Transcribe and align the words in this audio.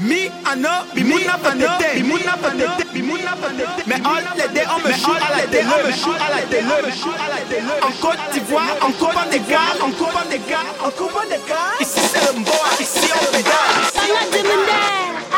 Me, 0.00 0.28
I 0.44 0.54
know, 0.56 0.84
bimuna 0.92 1.38
patete, 1.38 1.94
bimuna 1.94 2.36
patete, 2.36 2.84
bimuna 2.92 3.36
patete. 3.40 3.86
Mais 3.86 3.96
all 4.04 4.24
les 4.36 4.48
deux, 4.48 4.66
on 4.68 4.80
me 4.86 4.92
shoot 4.92 5.16
à 5.16 5.36
la 5.36 5.42
télé, 5.46 5.64
on 5.64 5.86
me 5.86 5.92
shoot 5.92 6.16
à 6.20 6.34
la 6.34 6.42
télé, 6.42 6.64
on 6.66 6.86
me 6.86 6.92
shoot 6.92 7.14
à 7.14 7.28
la 7.28 7.40
télé. 7.48 7.62
En 7.80 7.92
Côte 8.02 8.18
d'Ivoire, 8.32 8.76
en 8.82 8.90
coupant 8.92 9.26
des 9.30 9.38
gars, 9.40 9.74
en 9.80 9.90
coupant 9.92 10.26
des 10.28 10.40
gars, 10.50 10.66
en 10.84 10.90
coupant 10.90 11.24
des 11.30 11.40
gars. 11.48 11.78
Ici 11.80 12.00
c'est 12.12 12.32
le 12.32 12.40
mboa, 12.40 12.70
ici 12.80 13.08
on 13.14 13.24
pédale. 13.32 13.74
Banga 13.94 14.24
dimende, 14.32 14.82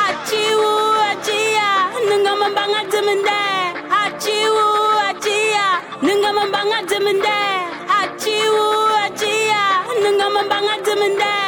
achiwu, 0.06 0.72
achia, 1.12 1.70
ningama 2.08 2.48
banga 2.56 2.82
dimende, 2.90 3.40
achiwu, 4.02 4.64
achia, 5.10 5.66
ningama 6.02 6.46
banga 6.46 6.82
dimende, 6.88 7.36
achiwu, 8.00 8.64
achia, 9.04 9.62
dimende, 10.84 11.45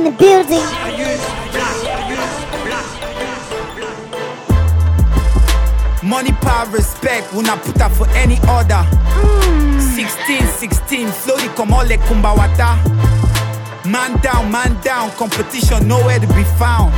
in 0.00 0.04
the 0.04 0.18
building. 0.18 0.64
Money, 6.02 6.32
power, 6.40 6.66
respect, 6.70 7.32
we 7.34 7.42
not 7.42 7.60
put 7.62 7.80
up 7.80 7.92
for 7.92 8.08
any 8.10 8.38
order. 8.48 8.82
16, 9.94 10.46
16, 10.46 11.08
floaty 11.08 11.54
comme 11.54 11.72
all 11.72 11.84
les 11.84 11.98
kumbawata. 11.98 12.78
Man 13.86 14.18
down, 14.20 14.50
man 14.50 14.80
down, 14.82 15.10
competition 15.12 15.86
nowhere 15.86 16.18
to 16.18 16.26
be 16.28 16.44
found. 16.58 16.92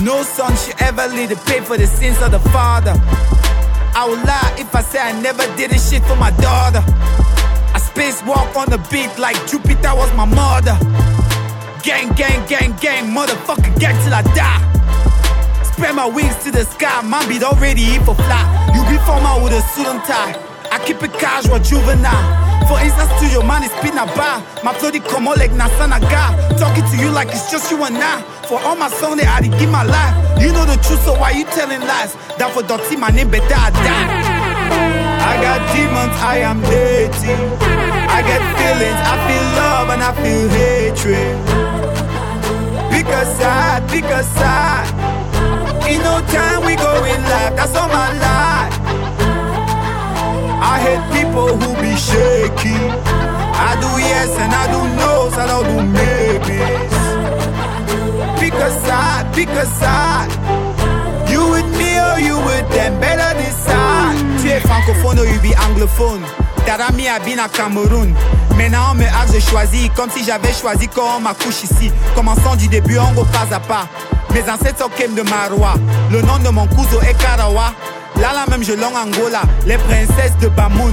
No 0.00 0.22
son 0.22 0.54
should 0.56 0.80
ever 0.80 1.06
lead 1.08 1.30
to 1.30 1.36
pay 1.36 1.60
for 1.60 1.76
the 1.76 1.86
sins 1.86 2.20
of 2.22 2.30
the 2.30 2.40
father. 2.50 2.94
I 3.94 4.06
would 4.08 4.24
lie 4.24 4.54
if 4.58 4.74
I 4.74 4.82
say 4.82 5.00
I 5.00 5.12
never 5.20 5.44
did 5.56 5.70
this 5.70 5.90
shit 5.90 6.02
for 6.04 6.16
my 6.16 6.30
daughter. 6.30 6.82
I 7.74 7.78
spacewalk 7.78 8.54
on 8.56 8.70
the 8.70 8.78
beat 8.90 9.18
like 9.18 9.36
Jupiter 9.48 9.94
was 9.94 10.12
my 10.14 10.24
mother. 10.24 10.78
Gang, 11.82 12.14
gang, 12.14 12.46
gang, 12.46 12.76
gang, 12.80 13.10
motherfucker, 13.10 13.74
gang 13.80 13.96
till 14.04 14.14
I 14.14 14.22
die. 14.38 14.62
Spread 15.64 15.96
my 15.96 16.06
wings 16.06 16.36
to 16.44 16.52
the 16.52 16.64
sky, 16.64 17.02
man 17.02 17.28
beat 17.28 17.42
already 17.42 17.96
in 17.96 18.04
for 18.04 18.14
fly. 18.14 18.44
You 18.72 18.86
be 18.86 19.02
formal 19.02 19.42
with 19.42 19.52
a 19.52 19.62
suit 19.74 19.86
and 19.86 20.00
tie. 20.04 20.38
I 20.70 20.78
keep 20.86 21.02
it 21.02 21.12
casual, 21.14 21.58
juvenile. 21.58 22.22
For 22.68 22.78
instance, 22.78 23.10
to 23.18 23.26
your 23.34 23.42
man 23.42 23.64
is 23.64 23.72
spin 23.72 23.98
a 23.98 24.06
bar. 24.14 24.38
My 24.62 24.72
flow 24.74 24.92
come 25.10 25.26
on 25.26 25.36
like 25.38 25.50
Nasanaga. 25.50 26.56
Talking 26.56 26.84
to 26.86 26.96
you 27.02 27.10
like 27.10 27.28
it's 27.28 27.50
just 27.50 27.68
you 27.70 27.82
and 27.82 27.98
I. 27.98 28.22
For 28.46 28.60
all 28.62 28.76
my 28.76 28.88
they 28.88 29.24
had 29.24 29.42
to 29.42 29.50
give 29.58 29.70
my 29.70 29.82
life. 29.82 30.40
You 30.40 30.52
know 30.52 30.64
the 30.64 30.76
truth, 30.86 31.02
so 31.02 31.18
why 31.18 31.32
you 31.32 31.44
telling 31.46 31.80
lies? 31.80 32.14
That 32.38 32.52
for 32.54 32.62
dirty, 32.62 32.94
my 32.94 33.10
name 33.10 33.28
better 33.28 33.54
I 33.58 33.70
die. 33.70 34.21
I 35.30 35.32
got 35.46 35.60
demons, 35.72 36.16
I 36.32 36.36
am 36.50 36.60
dirty. 36.60 37.34
I 38.16 38.18
get 38.30 38.42
feelings, 38.58 39.00
I 39.12 39.14
feel 39.26 39.46
love 39.60 39.88
and 39.94 40.02
I 40.02 40.12
feel 40.22 40.48
hatred. 40.60 41.36
Pick 42.92 43.06
a 43.06 43.24
side, 43.38 43.82
pick 43.88 44.04
a 44.04 44.22
side. 44.22 44.88
In 45.90 46.00
no 46.02 46.20
time 46.34 46.64
we 46.64 46.74
go 46.76 46.92
in 47.04 47.20
life, 47.32 47.54
that's 47.56 47.74
all 47.76 47.88
my 47.88 48.10
life. 48.28 48.74
I 50.72 50.78
hate 50.84 51.04
people 51.16 51.48
who 51.60 51.68
be 51.82 51.92
shaky. 51.96 52.78
I 53.68 53.76
do 53.82 53.90
yes 54.00 54.30
and 54.42 54.52
I 54.52 54.64
do 54.74 54.80
no's, 55.00 55.34
I 55.42 55.46
don't 55.52 55.66
do 55.72 55.78
maybes. 55.98 56.94
Pick 58.40 58.54
a 58.54 58.70
side, 58.86 59.34
pick 59.34 59.48
a 59.48 59.66
side. 59.66 60.30
You 61.30 61.42
with 61.50 61.68
me 61.78 61.90
or 61.98 62.18
you 62.20 62.36
with 62.46 62.68
them, 62.70 63.00
better 63.00 63.31
anglophone. 64.92 66.22
A 66.66 67.20
been 67.20 67.38
à 67.38 67.48
Cameroun. 67.48 68.14
Maintenant 68.56 68.92
on 68.92 68.94
me 68.94 69.04
axe 69.04 69.32
de 69.32 69.40
choisir 69.40 69.92
comme 69.94 70.10
si 70.10 70.24
j'avais 70.24 70.52
choisi 70.52 70.88
quand 70.88 71.16
on 71.16 71.20
m'accouche 71.20 71.64
ici. 71.64 71.90
Commençons 72.14 72.56
du 72.56 72.68
début, 72.68 72.98
on 72.98 73.12
go 73.12 73.24
pas 73.24 73.54
à 73.54 73.60
pas. 73.60 73.88
Mes 74.32 74.42
ancêtres 74.42 74.78
sont 74.78 74.90
Kem 74.96 75.14
de 75.14 75.22
Marois. 75.22 75.74
Le 76.10 76.22
nom 76.22 76.38
de 76.38 76.48
mon 76.48 76.66
cousin 76.68 77.00
est 77.08 77.20
Karawa. 77.20 77.74
Là 78.16 78.32
là 78.32 78.44
même 78.48 78.62
je 78.64 78.72
long 78.72 78.92
Angola, 78.94 79.42
les 79.66 79.78
princesses 79.78 80.36
de 80.40 80.48
Bamoun. 80.48 80.92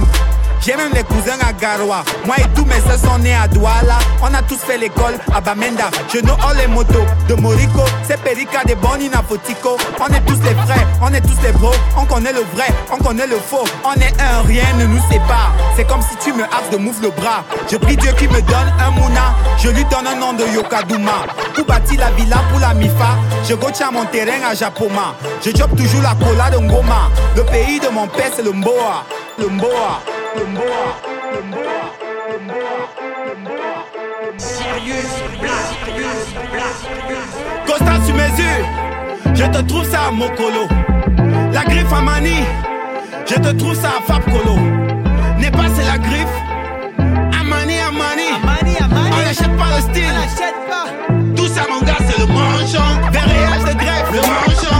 J'ai 0.62 0.76
même 0.76 0.92
les 0.92 1.02
cousins 1.04 1.38
à 1.46 1.52
Garoua. 1.52 2.04
Moi 2.26 2.36
et 2.38 2.48
tous 2.54 2.66
mes 2.66 2.80
soeurs 2.80 2.98
sont 2.98 3.18
nés 3.18 3.34
à 3.34 3.48
Douala. 3.48 3.98
On 4.22 4.32
a 4.34 4.42
tous 4.42 4.58
fait 4.58 4.76
l'école 4.76 5.14
à 5.34 5.40
Bamenda. 5.40 5.90
Je 6.12 6.20
know 6.20 6.34
all 6.46 6.56
les 6.58 6.66
motos 6.66 7.06
de 7.28 7.34
Morico. 7.34 7.80
C'est 8.06 8.20
Perica 8.22 8.62
de 8.64 8.74
Bonina 8.74 9.22
Fotico. 9.26 9.78
On 9.98 10.06
est 10.12 10.20
tous 10.26 10.40
les 10.42 10.54
frères, 10.54 10.86
on 11.00 11.12
est 11.14 11.22
tous 11.22 11.40
les 11.42 11.52
bros. 11.52 11.72
On 11.96 12.04
connaît 12.04 12.32
le 12.32 12.40
vrai, 12.54 12.66
on 12.92 13.02
connaît 13.02 13.26
le 13.26 13.36
faux. 13.36 13.64
On 13.84 13.94
est 13.94 14.14
un, 14.20 14.42
rien 14.46 14.64
ne 14.78 14.84
nous 14.84 15.00
sépare. 15.10 15.52
C'est 15.76 15.86
comme 15.86 16.02
si 16.02 16.14
tu 16.22 16.32
me 16.34 16.42
harces 16.44 16.70
de 16.70 16.76
moufle 16.76 17.04
le 17.04 17.10
bras. 17.10 17.42
Je 17.70 17.76
prie 17.78 17.96
Dieu 17.96 18.12
qui 18.18 18.28
me 18.28 18.42
donne 18.42 18.72
un 18.78 18.90
mouna. 18.90 19.34
Je 19.58 19.70
lui 19.70 19.84
donne 19.84 20.06
un 20.06 20.16
nom 20.16 20.34
de 20.34 20.44
Yokaduma. 20.44 21.24
Pour 21.54 21.64
bâtir 21.64 22.00
la 22.00 22.10
villa 22.10 22.36
pour 22.50 22.60
la 22.60 22.74
Mifa? 22.74 23.16
Je 23.48 23.54
gocha 23.54 23.90
mon 23.90 24.04
terrain 24.04 24.50
à 24.50 24.54
Japoma. 24.54 25.14
Je 25.42 25.56
chope 25.56 25.74
toujours 25.74 26.02
la 26.02 26.14
cola 26.22 26.50
de 26.50 26.58
Ngoma. 26.58 27.08
Le 27.34 27.44
pays 27.44 27.80
de 27.80 27.88
mon 27.88 28.06
père, 28.08 28.30
c'est 28.36 28.42
le 28.42 28.52
Mboa. 28.52 29.04
Le 29.38 29.48
Mboa. 29.48 30.00
Mboa. 30.36 31.10
Constat 37.66 38.00
sur 38.04 38.14
mesure, 38.14 38.64
je 39.34 39.44
te 39.44 39.62
trouve 39.62 39.84
ça 39.90 39.98
à 40.08 40.10
Mokolo. 40.10 40.68
La 41.52 41.64
griffe 41.64 41.92
à 41.92 42.00
Mani, 42.00 42.44
je 43.26 43.34
te 43.34 43.48
trouve 43.56 43.74
ça 43.74 43.88
à 43.98 44.02
Fab 44.06 44.22
Kolo. 44.24 44.56
N'est 45.38 45.50
pas 45.50 45.68
c'est 45.74 45.84
la 45.84 45.98
griffe, 45.98 46.36
Amani 47.40 47.78
Amani. 47.80 48.30
On 48.92 49.22
n'achète 49.22 49.56
pas 49.56 49.76
le 49.76 49.80
style. 49.82 51.34
Tout 51.36 51.48
ça 51.48 51.62
mon 51.70 51.80
gars 51.84 51.98
c'est 51.98 52.18
le 52.20 52.26
manchon. 52.26 53.10
Verréage 53.10 53.64
de 53.64 53.78
greffe, 53.78 54.12
le 54.12 54.20
manchon. 54.20 54.79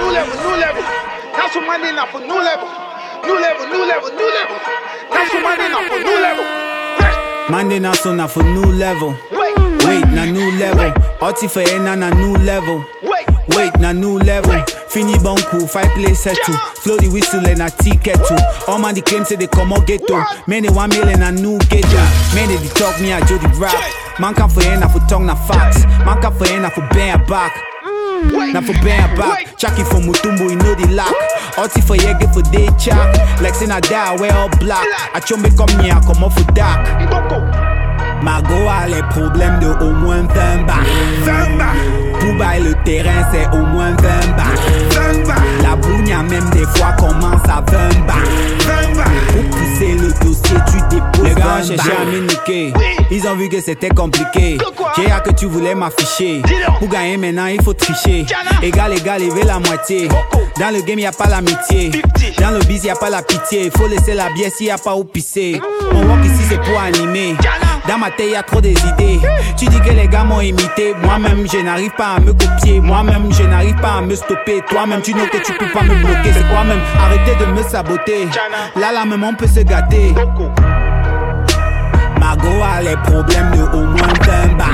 New 0.00 0.10
level, 0.12 0.34
new 0.40 0.56
level. 0.56 0.82
That's 1.36 1.54
what 1.54 1.66
money 1.66 1.92
now 1.92 2.06
for 2.06 2.20
new 2.20 2.40
level. 2.40 2.68
New 3.22 3.36
level, 3.36 3.66
new 3.68 3.84
level, 3.84 4.08
new 4.16 4.30
level. 4.32 4.56
That's 5.12 5.28
what 5.34 5.42
money 5.44 5.68
now 5.68 5.88
for 5.88 6.00
new 6.00 6.18
level. 6.20 6.44
Monday 7.50 7.78
now 7.78 7.92
so 7.92 8.14
now 8.14 8.26
for 8.26 8.42
new 8.42 8.64
level. 8.64 9.10
Wait, 9.32 9.56
Wait, 9.84 10.06
na 10.08 10.24
new 10.24 10.50
level. 10.58 10.94
Oti 11.20 11.48
for 11.48 11.62
na 11.84 11.96
na 11.96 12.08
new 12.10 12.34
level. 12.36 12.84
wait, 13.02 13.26
Wait, 13.54 13.76
na 13.78 13.92
new 13.92 14.18
level. 14.18 14.64
Fini 14.88 15.18
coup, 15.18 15.66
five 15.66 15.90
play 15.92 16.14
settle. 16.14 16.54
Flow 16.80 16.96
the 16.96 17.08
whistle 17.08 17.46
and 17.46 17.60
a 17.60 17.68
ticket 17.68 18.16
too. 18.26 18.36
All 18.68 18.78
man 18.78 18.94
the 18.94 19.02
claim 19.02 19.24
say 19.24 19.36
they 19.36 19.48
come 19.48 19.72
out 19.72 19.86
ghetto. 19.86 20.24
Many 20.46 20.70
one 20.70 20.88
million 20.90 21.22
a 21.22 21.30
new 21.30 21.58
ghetto. 21.68 22.02
Many 22.34 22.56
they 22.56 22.68
talk 22.68 22.98
me 23.00 23.12
a 23.12 23.20
Jody 23.26 23.46
rap. 23.58 23.76
Man 24.18 24.34
can 24.34 24.48
for 24.48 24.64
na 24.64 24.88
for 24.88 25.00
tongue 25.08 25.26
na 25.26 25.34
facts. 25.34 25.84
Man 26.06 26.20
can 26.22 26.32
for 26.32 26.48
na 26.58 26.70
for 26.70 26.88
bend 26.94 27.26
back. 27.26 27.69
Na 28.52 28.60
for 28.60 28.72
bend 28.84 29.16
back. 29.16 29.56
Chucky 29.56 29.84
for 29.84 30.00
Mutumbu, 30.00 30.50
you 30.50 30.56
know 30.56 30.74
the 30.74 30.88
lock. 30.92 31.14
Oti 31.58 31.80
for 31.80 31.96
yege 31.96 32.32
for 32.32 32.42
day 32.50 32.68
chak. 32.78 33.40
Like 33.40 33.54
say 33.54 33.66
na 33.66 33.80
die, 33.80 34.16
wear 34.16 34.32
all 34.34 34.48
black. 34.58 34.86
I 35.14 35.20
chombe 35.20 35.50
come 35.56 35.68
here, 35.80 35.98
come 36.06 36.24
off 36.24 36.34
for 36.36 36.44
dark. 36.52 36.86
Margot 38.22 38.68
a 38.68 38.86
les 38.88 39.02
problèmes 39.10 39.60
de 39.60 39.68
au 39.82 39.92
moins 39.92 40.24
20 40.26 40.66
bars. 40.66 40.86
20 41.24 41.56
bars. 41.58 41.99
Pour 42.20 42.34
bailler 42.34 42.64
le 42.64 42.74
terrain, 42.84 43.26
c'est 43.32 43.46
au 43.56 43.62
moins 43.64 43.90
20 43.90 43.96
bars. 44.36 44.46
20 44.90 45.26
bars. 45.26 45.42
La 45.62 45.76
bougna 45.76 46.22
même 46.22 46.48
des 46.50 46.64
fois 46.78 46.92
commence 46.98 47.44
à 47.48 47.62
20 47.70 48.06
bars. 48.06 48.16
20 48.60 48.96
bars. 48.96 49.06
Pour 49.32 49.58
pousser 49.58 49.94
le 49.94 50.12
dossier, 50.24 50.56
tu 50.66 50.96
déposes 50.96 51.24
Les 51.24 51.34
gars 51.34 51.62
cherché 51.66 51.90
à 52.00 52.04
me 52.04 52.20
niquer. 52.20 52.72
Ils 53.10 53.26
ont 53.26 53.36
vu 53.36 53.48
que 53.48 53.60
c'était 53.60 53.88
compliqué. 53.88 54.58
J'ai 54.96 55.10
hâte 55.10 55.24
que 55.24 55.32
tu 55.32 55.46
voulais 55.46 55.74
m'afficher. 55.74 56.42
Pour 56.78 56.88
gagner 56.88 57.16
maintenant, 57.16 57.46
il 57.46 57.62
faut 57.62 57.74
tricher. 57.74 58.24
Égal, 58.62 58.92
égal, 58.96 59.22
lever 59.22 59.44
la 59.44 59.58
moitié. 59.58 60.08
Coco. 60.08 60.44
Dans 60.58 60.70
le 60.70 60.82
game, 60.82 60.98
y 60.98 61.06
a 61.06 61.12
pas 61.12 61.26
l'amitié. 61.26 61.90
Dans 62.38 62.50
le 62.50 62.58
biz, 62.64 62.84
y 62.84 62.90
a 62.90 62.94
pas 62.94 63.08
la 63.10 63.22
pitié. 63.22 63.70
Faut 63.74 63.88
laisser 63.88 64.14
la 64.14 64.30
bière 64.30 64.50
s'il 64.54 64.66
y 64.66 64.70
a 64.70 64.78
pas 64.78 64.94
où 64.94 65.04
pisser. 65.04 65.60
On 65.92 66.04
voit 66.04 66.18
qu'ici, 66.22 66.42
c'est 66.48 66.60
pour 66.60 66.78
animer. 66.78 67.34
Dans 67.90 67.98
ma 67.98 68.08
tête, 68.12 68.30
y 68.30 68.36
a 68.36 68.42
trop 68.44 68.60
des 68.60 68.70
idées. 68.70 69.18
Tu 69.58 69.64
dis 69.66 69.80
que 69.80 69.90
les 69.90 70.06
gars 70.06 70.22
m'ont 70.22 70.40
imité. 70.40 70.94
Moi-même, 71.02 71.44
je 71.52 71.58
n'arrive 71.58 71.90
pas 71.90 72.14
à 72.14 72.20
me 72.20 72.32
copier. 72.32 72.80
Moi-même, 72.80 73.32
je 73.32 73.42
n'arrive 73.42 73.74
pas 73.80 73.94
à 73.94 74.00
me 74.00 74.14
stopper. 74.14 74.62
Toi-même, 74.70 75.02
tu 75.02 75.12
know 75.12 75.26
que 75.26 75.38
tu 75.38 75.52
peux 75.54 75.66
pas 75.72 75.82
me 75.82 75.96
bloquer. 75.96 76.32
C'est 76.32 76.48
quoi 76.48 76.62
même 76.62 76.78
Arrêtez 77.00 77.44
de 77.44 77.50
me 77.50 77.62
saboter. 77.64 78.28
Là, 78.76 78.92
là, 78.92 79.04
même, 79.04 79.24
on 79.24 79.34
peut 79.34 79.48
se 79.48 79.58
gâter. 79.58 80.14
Margot 82.20 82.62
a 82.62 82.80
les 82.80 82.96
problèmes 82.98 83.50
de 83.56 83.76
au 83.76 83.84
moins 83.84 84.14
20 84.24 84.56
bars. 84.56 84.68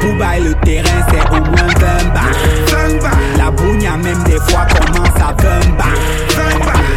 Pour 0.00 0.14
bailler 0.14 0.44
le 0.50 0.54
terrain, 0.64 1.04
c'est 1.10 1.28
au 1.30 1.40
moins 1.40 1.66
20 1.80 2.14
bars. 2.14 2.30
La 3.38 3.46
a 3.46 3.96
même 3.96 4.22
des 4.22 4.38
fois 4.38 4.66
commence 4.66 5.16
à 5.16 5.34
20 5.42 5.76
bars. 5.76 5.88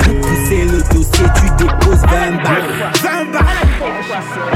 Pour 0.04 0.22
pousser 0.22 0.66
le 0.66 0.94
dossier, 0.94 1.26
tu 1.38 1.66
déposes 1.66 2.02
20 2.02 2.44
bars. 2.44 2.92
20 3.02 3.32
bars. 3.32 4.55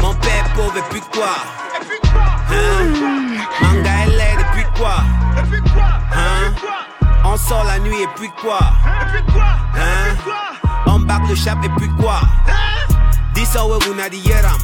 Mon 0.00 0.14
père 0.14 0.44
pauvre 0.54 0.76
et 0.76 0.82
puis 0.90 1.00
quoi? 1.12 1.34
Hein? 2.50 2.86
Manga 3.60 3.90
est 4.06 4.40
et 4.40 4.44
puis 4.52 4.64
quoi? 4.76 4.96
Hein? 6.12 6.52
On 7.24 7.36
sort 7.36 7.64
la 7.64 7.80
nuit 7.80 8.02
et 8.02 8.08
puis 8.14 8.30
quoi? 8.40 8.60
Hein? 9.74 10.14
On 10.86 11.00
back 11.00 11.22
le 11.28 11.34
chap 11.34 11.58
et 11.64 11.68
puis 11.76 11.88
quoi? 12.00 12.20
This 13.34 13.52
how 13.56 13.66
we 13.66 13.78
the 14.10 14.16
yeram. 14.16 14.60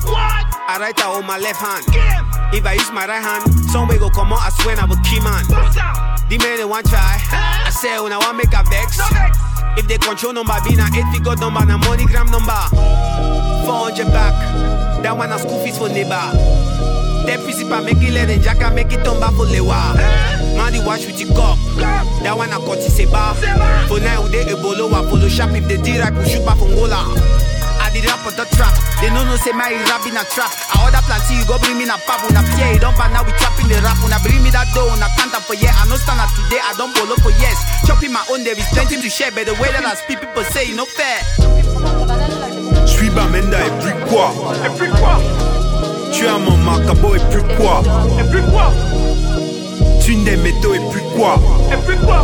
I 0.69 0.79
write 0.79 1.01
out 1.03 1.17
on 1.17 1.27
my 1.27 1.39
left 1.39 1.61
hand 1.61 1.85
If 2.53 2.65
I 2.65 2.75
use 2.75 2.93
my 2.93 3.05
right 3.05 3.21
hand 3.21 3.43
Some 3.73 3.89
way 3.89 3.99
go 3.99 4.09
come 4.11 4.33
out 4.33 4.39
I 4.47 4.51
swear 4.51 4.79
I 4.79 4.85
will 4.85 4.95
key 5.03 5.19
man. 5.19 5.43
The 6.29 6.39
man 6.39 6.57
they 6.59 6.65
want 6.65 6.87
try. 6.87 7.19
I 7.33 7.71
say 7.71 7.99
when 7.99 8.13
I 8.13 8.19
want 8.19 8.37
make 8.37 8.55
a 8.55 8.63
vex 8.71 9.50
if 9.77 9.87
they 9.87 9.99
control 9.99 10.33
number, 10.33 10.55
be 10.65 10.77
na 10.77 10.87
8 10.87 11.05
figure 11.13 11.37
number, 11.37 11.65
na 11.67 11.79
MoneyGram 11.79 12.31
number. 12.31 12.63
400 13.67 14.07
back, 14.13 14.35
that 15.03 15.17
one 15.17 15.33
a 15.33 15.39
school 15.39 15.63
fees 15.65 15.79
for 15.79 15.89
neighbor. 15.89 16.31
That 17.27 17.41
principal 17.45 17.83
make 17.83 18.03
it 18.03 18.13
let 18.13 18.31
and 18.31 18.43
jacka 18.43 18.75
make 18.75 18.93
it 18.93 19.05
turn 19.05 19.21
back 19.21 19.35
for 19.35 19.47
lewa. 19.47 19.95
Man, 20.57 20.73
the 20.73 20.83
wash 20.85 21.07
with 21.07 21.19
the 21.19 21.27
cup. 21.35 21.59
That 22.23 22.37
one 22.37 22.51
a 22.51 22.59
cut 22.59 22.79
is 22.79 22.99
a 22.99 23.07
bar. 23.07 23.35
For 23.87 24.01
now, 24.01 24.27
they 24.29 24.51
a 24.51 24.57
bolo, 24.57 24.89
a 24.89 25.09
follow 25.09 25.29
shop 25.29 25.51
if 25.51 25.69
they 25.69 25.77
did 25.77 26.01
right, 26.01 26.13
push 26.13 26.35
you 26.35 26.45
back 26.45 26.59
from 26.59 26.75
Gola. 26.75 27.05
Ah. 27.07 27.50
I 27.91 27.93
did 27.93 28.07
rap 28.07 28.23
on 28.23 28.39
the 28.39 28.47
trap. 28.55 28.71
They 29.03 29.11
know 29.11 29.27
no 29.27 29.35
say 29.35 29.51
my 29.51 29.67
rap 29.91 30.07
in 30.07 30.15
a 30.15 30.23
trap. 30.31 30.55
I 30.71 30.87
order 30.87 31.03
plenty, 31.11 31.43
you 31.43 31.45
go 31.51 31.59
bring 31.59 31.75
me 31.75 31.91
na 31.91 31.99
pap. 32.07 32.23
Una 32.31 32.39
fear, 32.55 32.71
you 32.71 32.79
don't 32.79 32.95
ban 32.95 33.11
now 33.11 33.27
we 33.27 33.35
trapping 33.35 33.67
the 33.67 33.83
rap. 33.83 33.99
Una 34.07 34.23
bring 34.23 34.39
me 34.47 34.51
that 34.55 34.71
dough, 34.71 34.95
una 34.95 35.11
count 35.19 35.35
for 35.43 35.59
yeah. 35.59 35.75
I 35.75 35.91
no 35.91 35.99
stand 35.99 36.23
up 36.23 36.31
today, 36.39 36.63
I 36.63 36.71
don't 36.79 36.95
bolo 36.95 37.19
for 37.19 37.35
yes. 37.43 37.59
Chopping 37.91 38.15
my 38.15 38.23
own, 38.31 38.47
there 38.47 38.55
is 38.55 38.69
plenty 38.71 38.95
to 38.95 39.09
share. 39.11 39.35
But 39.35 39.51
the 39.51 39.59
way 39.59 39.75
that 39.75 39.83
I 39.83 39.99
speak, 39.99 40.23
people 40.23 40.45
say, 40.55 40.71
you 40.71 40.79
know 40.79 40.87
fair. 40.87 41.19
Suis 42.87 43.11
Bamenda 43.11 43.59
et 43.59 43.75
puis 43.83 43.91
quoi? 44.07 44.31
Et 44.63 44.71
puis 44.79 44.91
quoi? 44.95 45.19
Tu 46.15 46.29
as 46.31 46.39
mon 46.39 46.57
macabo 46.63 47.17
et 47.17 47.23
puis 47.27 47.43
quoi? 47.59 47.83
Et 48.23 48.25
puis 48.31 48.43
quoi? 48.55 48.71
Tu 49.99 50.15
des 50.23 50.37
métaux 50.39 50.75
et 50.75 50.83
puis 50.95 51.03
quoi? 51.17 51.43
Et 51.73 51.77
puis 51.83 51.99
quoi? 52.07 52.23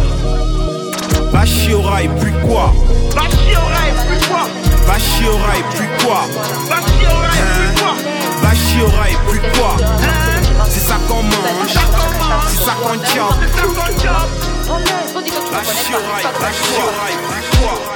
Bachiora 1.32 2.02
et 2.02 2.08
puis 2.22 2.30
quoi? 2.46 2.72
Bachiora 3.16 3.82
et 3.90 3.94
puis 4.06 4.28
quoi? 4.28 4.46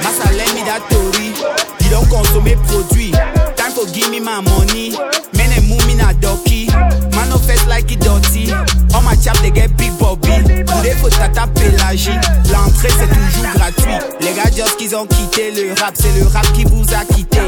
Massa 0.03 0.31
let 0.31 0.53
me 0.55 0.63
that 0.63 0.79
tori. 0.89 1.35
You 1.83 1.89
don't 1.91 2.07
consume 2.07 2.55
produit. 2.67 3.11
Time 3.57 3.71
for 3.71 3.85
give 3.91 4.09
me 4.09 4.19
my 4.19 4.39
money. 4.39 4.95
Men 5.35 5.51
and 5.51 5.67
move 5.67 5.85
me 5.87 5.95
na 5.95 6.13
donkey. 6.13 6.67
Manifest 7.11 7.67
like 7.67 7.91
it 7.91 7.99
dirty. 7.99 8.51
All 8.95 9.01
my 9.01 9.15
chap 9.15 9.37
they 9.39 9.51
get 9.51 9.75
big 9.75 9.91
bobby. 9.99 10.31
Today 10.63 10.95
faut 11.01 11.09
tata 11.09 11.47
pélagie. 11.47 12.15
L'entrée 12.51 12.89
c'est 12.95 13.11
toujours 13.11 13.51
gratuit. 13.55 13.99
Les 14.21 14.33
gars 14.33 14.49
just 14.55 14.77
qu'ils 14.77 14.95
ont 14.95 15.05
quitté 15.05 15.51
le 15.51 15.73
rap, 15.81 15.93
c'est 15.95 16.17
le 16.17 16.27
rap 16.27 16.47
qui 16.53 16.63
vous 16.63 16.85
a 16.93 17.03
quitté. 17.13 17.41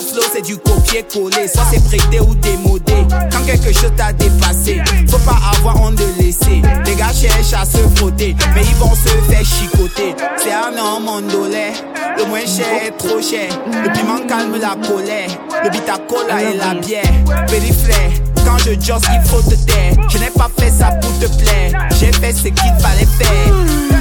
Flows 0.00 0.22
c'est 0.32 0.42
du 0.42 0.56
copier-coller. 0.56 1.48
Soit 1.48 1.64
c'est 1.70 1.84
prêté 1.84 2.20
ou 2.20 2.34
démodé. 2.34 3.06
Quand 3.30 3.44
quelque 3.44 3.72
chose 3.72 3.92
t'a 3.96 4.12
dépassé, 4.12 4.80
faut 5.08 5.18
pas 5.18 5.38
avoir 5.56 5.80
honte 5.82 5.96
de 5.96 6.22
laisser. 6.22 6.62
Les 6.86 6.94
gars 6.94 7.12
cherchent 7.12 7.54
à 7.54 7.64
se 7.64 7.78
frotter, 7.96 8.34
mais 8.54 8.62
ils 8.62 8.76
vont 8.76 8.94
se 8.94 9.08
faire 9.30 9.44
chicoter. 9.44 10.14
C'est 10.36 10.52
un 10.52 10.72
homme 10.78 11.04
mondolais. 11.04 11.72
Le 12.16 12.24
moins 12.26 12.46
cher 12.46 12.66
est 12.86 12.96
trop 12.96 13.20
cher. 13.20 13.48
Le 13.66 13.92
piment 13.92 14.26
calme 14.26 14.56
la 14.60 14.76
colère. 14.86 15.28
Le 15.64 15.70
bita 15.70 15.98
cola 16.08 16.42
et 16.42 16.56
la 16.56 16.74
bière. 16.74 17.46
Périphrère. 17.46 18.10
Quand 18.44 18.58
je 18.58 18.72
josse, 18.80 19.02
il 19.12 19.28
faut 19.28 19.42
te 19.42 19.54
taire. 19.54 19.94
Je 20.08 20.18
n'ai 20.18 20.30
pas 20.30 20.50
fait 20.58 20.70
ça 20.70 20.90
pour 21.00 21.16
te 21.18 21.26
plaire. 21.38 21.88
J'ai 21.98 22.12
fait 22.12 22.32
ce 22.32 22.42
qu'il 22.42 22.74
fallait 22.80 23.06
faire. 23.18 23.91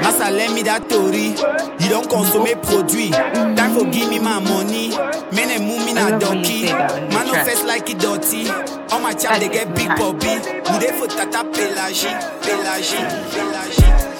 Massa 0.00 0.30
let 0.30 0.52
me 0.54 0.62
that 0.62 0.88
tori. 0.88 1.34
You 1.82 1.88
don't 1.88 2.08
consume 2.08 2.46
a 2.46 2.54
produit. 2.56 3.12
Time 3.12 3.74
for 3.74 3.84
give 3.90 4.08
me 4.08 4.18
my 4.18 4.38
money. 4.38 4.90
Men 5.34 5.50
and 5.50 5.64
move 5.66 5.84
me 5.84 5.92
na 5.94 6.18
donkey. 6.18 6.66
Manifest 7.12 7.64
like 7.66 7.90
it 7.90 7.98
dirty. 7.98 8.48
All 8.92 9.00
my 9.00 9.12
child 9.14 9.42
they 9.42 9.48
get 9.48 9.74
big 9.74 9.88
bobby. 9.96 10.38
Who 10.66 10.78
they 10.78 10.92
for 10.98 11.08
tata 11.08 11.44
pelagie, 11.50 12.14
pelagie, 12.42 13.04
pelagie. 13.32 14.18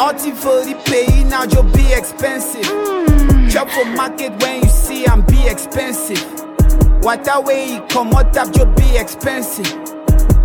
Arty 0.00 0.30
for 0.32 0.64
the 0.64 0.74
pay 0.86 1.24
now 1.24 1.44
you 1.44 1.62
be 1.74 1.92
expensive. 1.92 2.64
Chop 3.52 3.68
for 3.68 3.84
market 3.84 4.32
when 4.42 4.62
you 4.62 4.68
see 4.68 5.06
I'm 5.06 5.22
be 5.26 5.46
expensive. 5.46 6.22
What 7.02 7.24
that 7.24 7.36
away 7.38 7.80
come 7.90 8.10
what 8.10 8.36
up 8.36 8.56
you 8.56 8.64
be 8.66 8.96
expensive. 8.96 9.66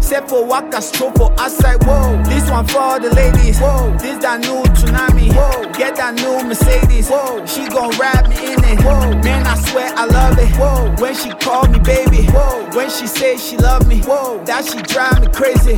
Set 0.06 0.30
for 0.30 0.46
waka 0.46 0.84
stroll 0.84 1.12
for 1.14 1.32
outside, 1.40 1.84
whoa. 1.84 2.22
This 2.26 2.48
one 2.52 2.68
for 2.68 3.00
the 3.00 3.12
ladies, 3.16 3.60
whoa. 3.60 3.90
This 3.98 4.20
that 4.20 4.40
new 4.42 4.62
tsunami, 4.78 5.34
whoa. 5.34 5.74
Get 5.74 5.96
that 5.96 6.14
new 6.14 6.48
Mercedes, 6.48 7.10
whoa. 7.10 7.44
She 7.48 7.68
gon' 7.68 7.90
ride 7.98 8.30
me 8.30 8.54
in 8.54 8.64
it, 8.66 8.84
whoa. 8.84 9.18
Man, 9.24 9.48
I 9.48 9.56
swear 9.58 9.92
I 9.96 10.06
love 10.06 10.38
it, 10.38 10.56
whoa. 10.58 10.94
When 11.02 11.16
she 11.16 11.32
call 11.32 11.68
me 11.70 11.80
baby, 11.80 12.28
whoa. 12.28 12.70
When 12.78 12.92
she 12.92 13.08
say 13.08 13.38
she 13.38 13.58
love 13.58 13.88
me, 13.88 14.02
whoa. 14.02 14.44
That 14.46 14.66
she 14.66 14.80
drive 14.84 15.22
me 15.22 15.28
crazy. 15.34 15.74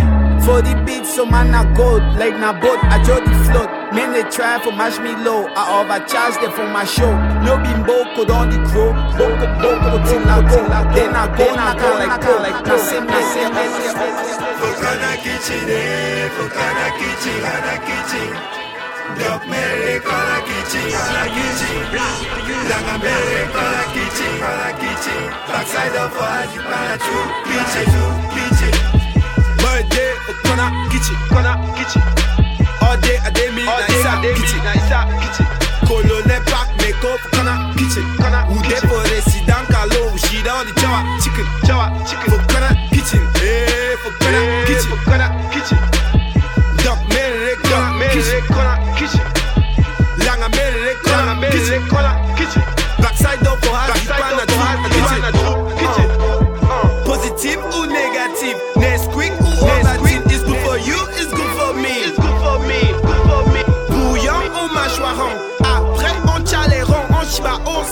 For 0.48 0.64
the 0.64 0.80
beat, 0.88 1.04
so 1.04 1.26
man 1.28 1.52
I 1.52 1.68
gold, 1.76 2.00
like 2.16 2.40
na 2.40 2.56
boat, 2.56 2.80
I 2.88 3.04
jolly 3.04 3.36
float. 3.52 3.68
Men 3.92 4.16
they 4.16 4.24
try 4.32 4.56
for 4.64 4.72
mash 4.72 4.96
me 4.96 5.12
low, 5.20 5.44
I 5.44 5.84
overcharge 5.84 6.40
them 6.40 6.56
for 6.56 6.64
my 6.72 6.88
show. 6.88 7.12
No 7.44 7.60
bimbo 7.60 8.08
code 8.16 8.32
on 8.32 8.48
the 8.48 8.56
crow, 8.72 8.96
boko 9.20 9.44
boko 9.60 10.00
till 10.08 10.24
I 10.24 10.40
go, 10.48 10.64
then 10.96 11.12
I 11.12 11.28
go, 11.36 11.52
then 11.52 11.60
I 11.60 11.76
go 11.76 11.90
like 12.00 12.16
go, 12.24 12.32
like 12.40 12.64
na 12.64 12.80
same, 12.80 13.12
same, 13.12 13.52
same. 13.52 14.08
Fokana 14.56 15.20
kitchen, 15.20 15.68
eh, 15.68 16.32
Fokana 16.40 16.88
kitchen, 16.96 17.38
Fokana 17.44 17.76
kitchen. 17.84 18.32
Doc 19.20 19.44
Mary, 19.52 20.00
Kona 20.00 20.38
kitchen, 20.48 20.88
Kona 20.96 21.24
kitchen. 21.28 21.76
Langa 22.72 22.96
Mary, 23.04 23.44
Kona 23.52 23.84
kitchen, 23.92 24.32
Kona 24.40 24.70
kitchen. 24.80 25.22
Backside 25.52 25.96
of 26.00 26.16
us, 26.16 26.56
you 26.56 26.64
wanna 26.64 26.96
do, 27.04 27.18
kitchen, 27.52 27.84
kitchen. 28.32 28.97
Birthday, 29.78 30.10
Fokana 30.26 30.74
kitchen, 30.90 31.14
Kona 31.30 31.54
kitchen. 31.78 32.02
All 32.82 32.98
day, 32.98 33.18
a 33.22 33.30
day, 33.30 33.52
me, 33.54 33.62
All 33.70 33.78
day, 33.86 34.02
I 34.02 34.18
dey 34.26 34.34
me, 34.34 34.40
kitchen. 34.42 34.58
na 34.66 34.74
isa 34.74 35.00
kitchen 35.22 35.46
Colonel 35.86 36.42
Park, 36.50 36.70
make 36.82 36.98
up, 37.06 37.22
Fokana 37.22 37.78
kitchen. 37.78 38.02
Kana 38.18 38.42
Who 38.50 38.58
dey 38.66 38.74
kitchen. 38.74 38.90
for 38.90 39.02
resident, 39.06 39.70
Kalo, 39.70 40.18
she 40.18 40.42
down 40.42 40.66
the 40.66 40.74
jawa, 40.82 41.06
chicken. 41.22 41.46
Jawa 41.70 41.94
chicken 42.10 42.26
Fokana 42.34 42.70
kitchen, 42.90 43.22
eh, 43.46 43.94
Fokana 44.02 44.40
Eh, 44.42 44.66
kitchen. 44.66 44.98
Kana 45.06 45.28
kitchen 45.54 45.78
Doc 46.82 46.98
Mary, 47.14 47.54
Kona 47.62 47.94
Mary 48.02 48.18
kitchen. 48.18 48.42
Kana 48.50 48.74
kitchen 48.98 49.26
Langa 50.26 50.50
Mary, 50.58 50.98
Kona 51.06 51.36
Mary 51.38 51.54
kitchen. 51.54 51.86
Kana 51.86 52.12
kitchen 52.34 52.64
Backside 52.98 53.46
up 53.46 53.62
for 53.62 53.78
her, 53.78 53.94
Backside 53.94 54.42
up 54.42 54.47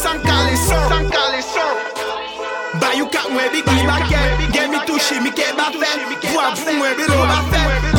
san 0.06 0.22
kale 0.22 0.56
son 1.42 1.76
Bayou 2.80 3.08
kak 3.10 3.28
mwen 3.34 3.50
bi 3.54 3.62
ki 3.64 3.86
baken 3.90 4.52
Gen 4.54 4.70
mi 4.72 4.80
touche 4.86 5.18
mi 5.24 5.32
ke 5.32 5.48
bafen 5.58 6.00
Vwa 6.30 6.54
vou 6.54 6.78
mwen 6.78 6.96
bi 6.98 7.04
lo 7.10 7.26
bafen 7.32 7.95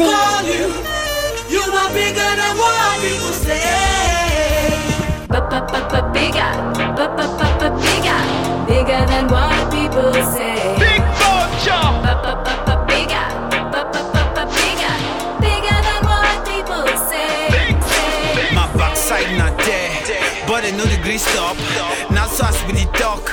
in 0.00 0.06
the 0.06 0.12
building. 0.44 1.50
You 1.50 1.62
are 1.62 1.90
bigger 1.92 2.32
than 2.40 2.54
what 2.56 3.00
people 3.00 3.32
say. 3.32 3.58
Bigger, 6.12 6.52
bigger, 7.82 8.20
bigger 8.68 9.02
than 9.06 9.26
what 9.28 9.70
people 9.72 10.12
say. 10.32 10.76
Big 10.78 11.02
Vulture. 11.18 11.88
Bigger, 12.86 13.26
bigger, 14.54 14.96
bigger 15.40 15.78
than 15.88 16.00
what 16.06 16.36
people 16.46 16.86
say. 17.08 17.58
My 18.54 18.66
backside 18.76 19.36
not 19.38 19.56
there, 19.64 19.90
but 20.46 20.64
I 20.64 20.70
know 20.76 20.84
the 20.84 20.98
grease 21.02 21.26
stop. 21.26 21.56
Now 22.10 22.26
so 22.26 22.44
I 22.44 22.50
with 22.66 22.76
the 22.76 22.86
talk, 22.98 23.24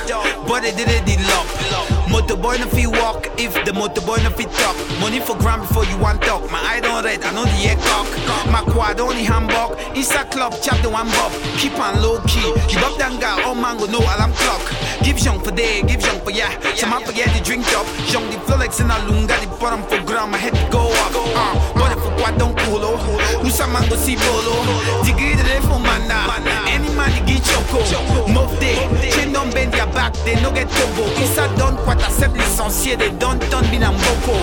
but 0.48 0.64
I 0.64 0.70
did 0.70 0.88
it 0.88 1.04
the 1.06 1.16
lock. 1.28 1.95
Motorboy 2.26 2.58
no 2.58 2.66
fit 2.66 2.88
walk 2.88 3.28
if 3.38 3.54
the 3.64 3.70
motorboy 3.70 4.18
no 4.24 4.30
fit 4.30 4.50
talk. 4.58 4.74
Money 4.98 5.20
for 5.20 5.36
gram 5.38 5.60
before 5.60 5.84
you 5.84 5.96
want 5.98 6.20
talk. 6.22 6.42
My 6.50 6.58
eye 6.58 6.80
don't 6.80 7.04
red, 7.04 7.22
I 7.22 7.30
know 7.32 7.44
the 7.44 7.70
air 7.70 7.76
cock. 7.86 8.10
My 8.50 8.62
quad 8.66 8.98
only 8.98 9.22
handbag. 9.22 9.78
Inside 9.96 10.32
club, 10.32 10.52
chap 10.60 10.82
the 10.82 10.90
one 10.90 11.06
bob. 11.06 11.30
Keep 11.58 11.78
on 11.78 12.02
low 12.02 12.18
key. 12.26 12.42
You 12.66 12.82
up 12.82 12.98
that 12.98 13.14
guy, 13.20 13.40
all 13.44 13.54
mango, 13.54 13.86
no 13.86 14.00
alarm 14.00 14.32
clock. 14.42 14.60
Give 15.04 15.20
young 15.20 15.38
for 15.38 15.52
day, 15.52 15.82
give 15.82 16.02
young 16.02 16.18
for 16.18 16.32
yeah. 16.32 16.50
Some 16.74 16.92
up 16.92 17.04
forget 17.04 17.30
the 17.30 17.38
drink 17.44 17.62
up. 17.78 17.86
Young 18.10 18.26
the 18.26 18.42
Flolex 18.42 18.80
in 18.82 18.90
a 18.90 18.98
lunga, 19.06 19.38
the 19.38 19.46
bottom 19.62 19.86
for 19.86 20.02
gram. 20.02 20.32
My 20.32 20.38
head 20.38 20.54
go 20.72 20.90
up. 21.06 21.14
Uh, 21.14 21.54
but 21.78 21.94
if 21.94 22.02
quad 22.18 22.38
don't 22.38 22.58
cool, 22.66 22.82
who 22.82 23.50
some 23.50 23.72
man 23.72 23.88
go 23.88 23.94
see 23.94 24.16
bolo. 24.16 24.66
Degree 25.06 25.38
the 25.38 25.62
for 25.62 25.78
man 25.78 26.08
now. 26.08 26.26
Any 26.66 26.90
man 26.98 27.14
you 27.14 27.38
get 27.38 27.44
choco. 27.46 27.86
Move 28.26 28.58
day, 28.58 28.74
chain 29.14 29.32
don't 29.32 29.54
bend 29.54 29.74
your 29.74 29.86
back, 29.94 30.12
they 30.26 30.34
no 30.42 30.50
get 30.50 30.66
tobo. 30.74 31.06
Inside 31.22 31.56
don't 31.56 31.76
quite 31.86 32.00
accept 32.26 32.36
licencié, 32.36 32.96
they 32.96 33.10
don't 33.18 33.40
turn 33.50 33.64
bin 33.70 33.82
and 33.82 33.96
boko. 33.96 34.34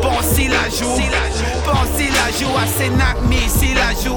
Pensez 0.00 0.48
la 0.48 0.68
joue, 0.68 0.96
pensez 1.64 2.10
la 2.10 2.30
joue, 2.38 2.54
I 2.56 2.66
say 2.66 2.90
me, 3.28 3.48
see 3.48 3.74
la 3.74 3.92
joue. 3.94 4.16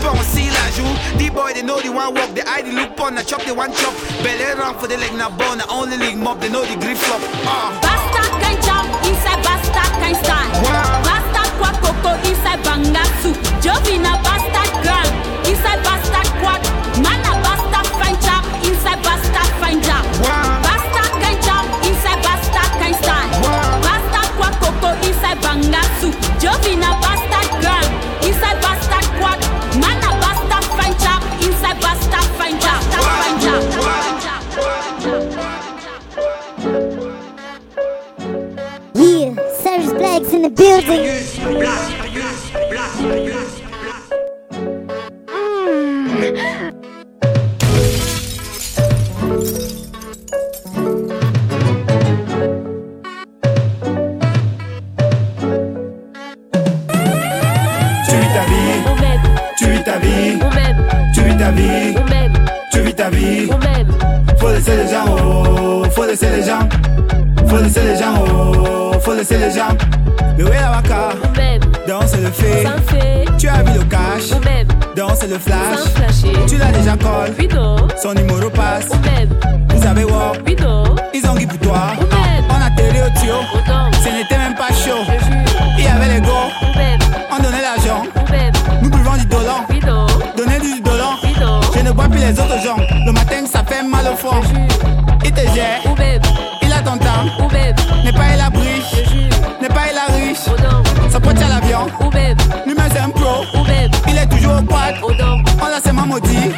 Pensez 0.00 0.50
la 0.50 0.70
joue, 0.76 1.18
the 1.18 1.30
boy 1.30 1.52
they 1.54 1.62
know 1.62 1.80
the 1.80 1.90
one 1.90 2.14
walk, 2.14 2.34
the 2.34 2.48
eye 2.48 2.62
they 2.62 2.72
look 2.72 2.98
on, 3.00 3.14
the 3.14 3.22
chop 3.22 3.42
the 3.44 3.54
one 3.54 3.72
chop. 3.72 3.94
Belly 4.22 4.44
round 4.58 4.78
for 4.78 4.86
the 4.86 4.96
leg 4.96 5.14
na 5.14 5.30
bone, 5.30 5.62
only 5.70 5.96
league 5.96 6.18
mob, 6.18 6.40
they 6.40 6.48
know 6.48 6.64
the 6.64 6.76
grip 6.76 6.96
flop. 6.96 7.20
Ah. 7.44 7.97
Laisser 66.08 66.30
les 66.30 66.42
gens, 66.42 66.66
faut 67.46 67.58
laisser 67.58 67.82
les 67.82 67.96
gens, 67.96 68.14
oh, 68.26 68.92
faut 69.00 69.14
laisser 69.14 69.36
les 69.36 69.50
gens. 69.50 69.76
Le 70.38 70.44
way 70.44 70.56
la 70.58 70.70
waka, 70.70 71.10
danse 71.86 72.16
le 72.16 72.30
fait. 72.30 72.64
Tu 73.36 73.46
as 73.48 73.62
vu 73.62 73.78
le 73.78 73.84
cash, 73.84 74.30
danse 74.96 75.22
le 75.28 75.38
flash. 75.38 76.22
Tu 76.46 76.56
l'as 76.56 76.72
déjà 76.72 76.96
call, 76.96 77.34
son 78.00 78.14
numéro 78.14 78.48
passe. 78.48 78.88
Vous 79.68 79.86
avez 79.86 80.04
what? 80.04 80.32
Ils 81.12 81.28
ont 81.28 81.34
dit 81.34 81.46
pour 81.46 81.58
toi. 81.58 81.92
On 82.48 82.66
a 82.66 82.70
télé 82.74 83.00
au 83.02 83.20
tuyau, 83.20 83.40
ce 84.02 84.08
n'était 84.08 84.38
même 84.38 84.54
pas 84.54 84.68
chaud. 84.68 85.04
Il 85.76 85.84
y 85.84 85.88
avait 85.88 86.14
les 86.14 86.20
go, 86.20 86.32
on 87.30 87.42
donnait 87.42 87.62
l'argent. 87.62 88.04
Nous 88.82 88.88
buvons 88.88 89.16
du 89.16 89.26
dollar, 89.26 89.66
donnez 90.36 90.58
du 90.58 90.80
dollar. 90.80 91.20
Je 91.74 91.80
ne 91.80 91.90
bois 91.92 92.08
plus 92.08 92.20
les 92.20 92.32
autres 92.32 92.62
gens. 92.64 92.76
Le 93.04 93.12
matin, 93.12 93.44
ça 93.50 93.62
fait 93.62 93.82
mal 93.82 94.06
au 94.10 94.16
fond. 94.16 94.40
Il 95.58 95.94
te 95.94 96.00
gère, 96.00 96.20
il 96.62 96.72
a 96.72 96.82
ton 96.82 96.96
temps. 96.98 97.24
N'est 98.04 98.12
pas 98.12 98.28
il 98.32 98.40
a 98.40 98.48
briche, 98.48 98.94
n'est 99.60 99.68
pas 99.68 99.86
il 99.90 99.98
a 99.98 100.12
riche. 100.14 100.46
Sa 101.10 101.18
pote 101.18 101.36
à 101.36 101.48
l'avion, 101.48 101.86
lui-même 102.64 102.88
c'est 102.92 103.00
un 103.00 103.10
pro. 103.10 103.42
Il 104.06 104.16
est 104.16 104.26
toujours 104.26 104.52
au 104.58 104.62
quad, 104.62 104.94
on 105.02 105.66
l'a 105.66 105.80
seulement 105.82 106.06
maudit. 106.06 106.52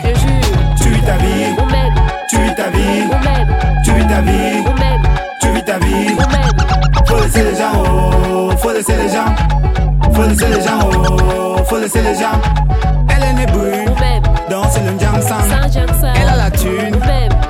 Tu 0.83 0.89
vis 0.91 1.01
ta 1.01 1.17
vie, 1.17 1.57
tu 2.29 2.37
vis 2.41 2.55
ta 2.55 2.69
vie, 2.69 3.09
tu 3.85 3.93
vis 3.93 4.07
ta 4.07 4.21
vie, 4.21 4.65
tu 5.41 5.49
vis 5.49 5.65
ta 5.65 5.79
vie. 5.79 6.17
Faut 7.07 7.21
laisser 7.23 7.43
les 7.43 7.57
gens, 7.57 7.73
oh, 7.83 8.51
faut 8.59 8.73
laisser 8.73 8.97
les 8.97 9.09
gens, 9.09 9.35
faut 10.13 10.23
laisser 10.25 10.47
les 10.47 10.61
gens, 10.61 10.91
oh, 10.93 11.57
faut 11.65 11.79
laisser 11.79 12.03
les 12.03 12.15
gens. 12.15 12.39
Elle 13.09 13.23
est 13.23 13.33
née 13.33 13.47
brune, 13.47 13.95
danse 14.51 14.79
le 14.85 14.93
Njang 14.93 15.23
Sang. 15.23 15.90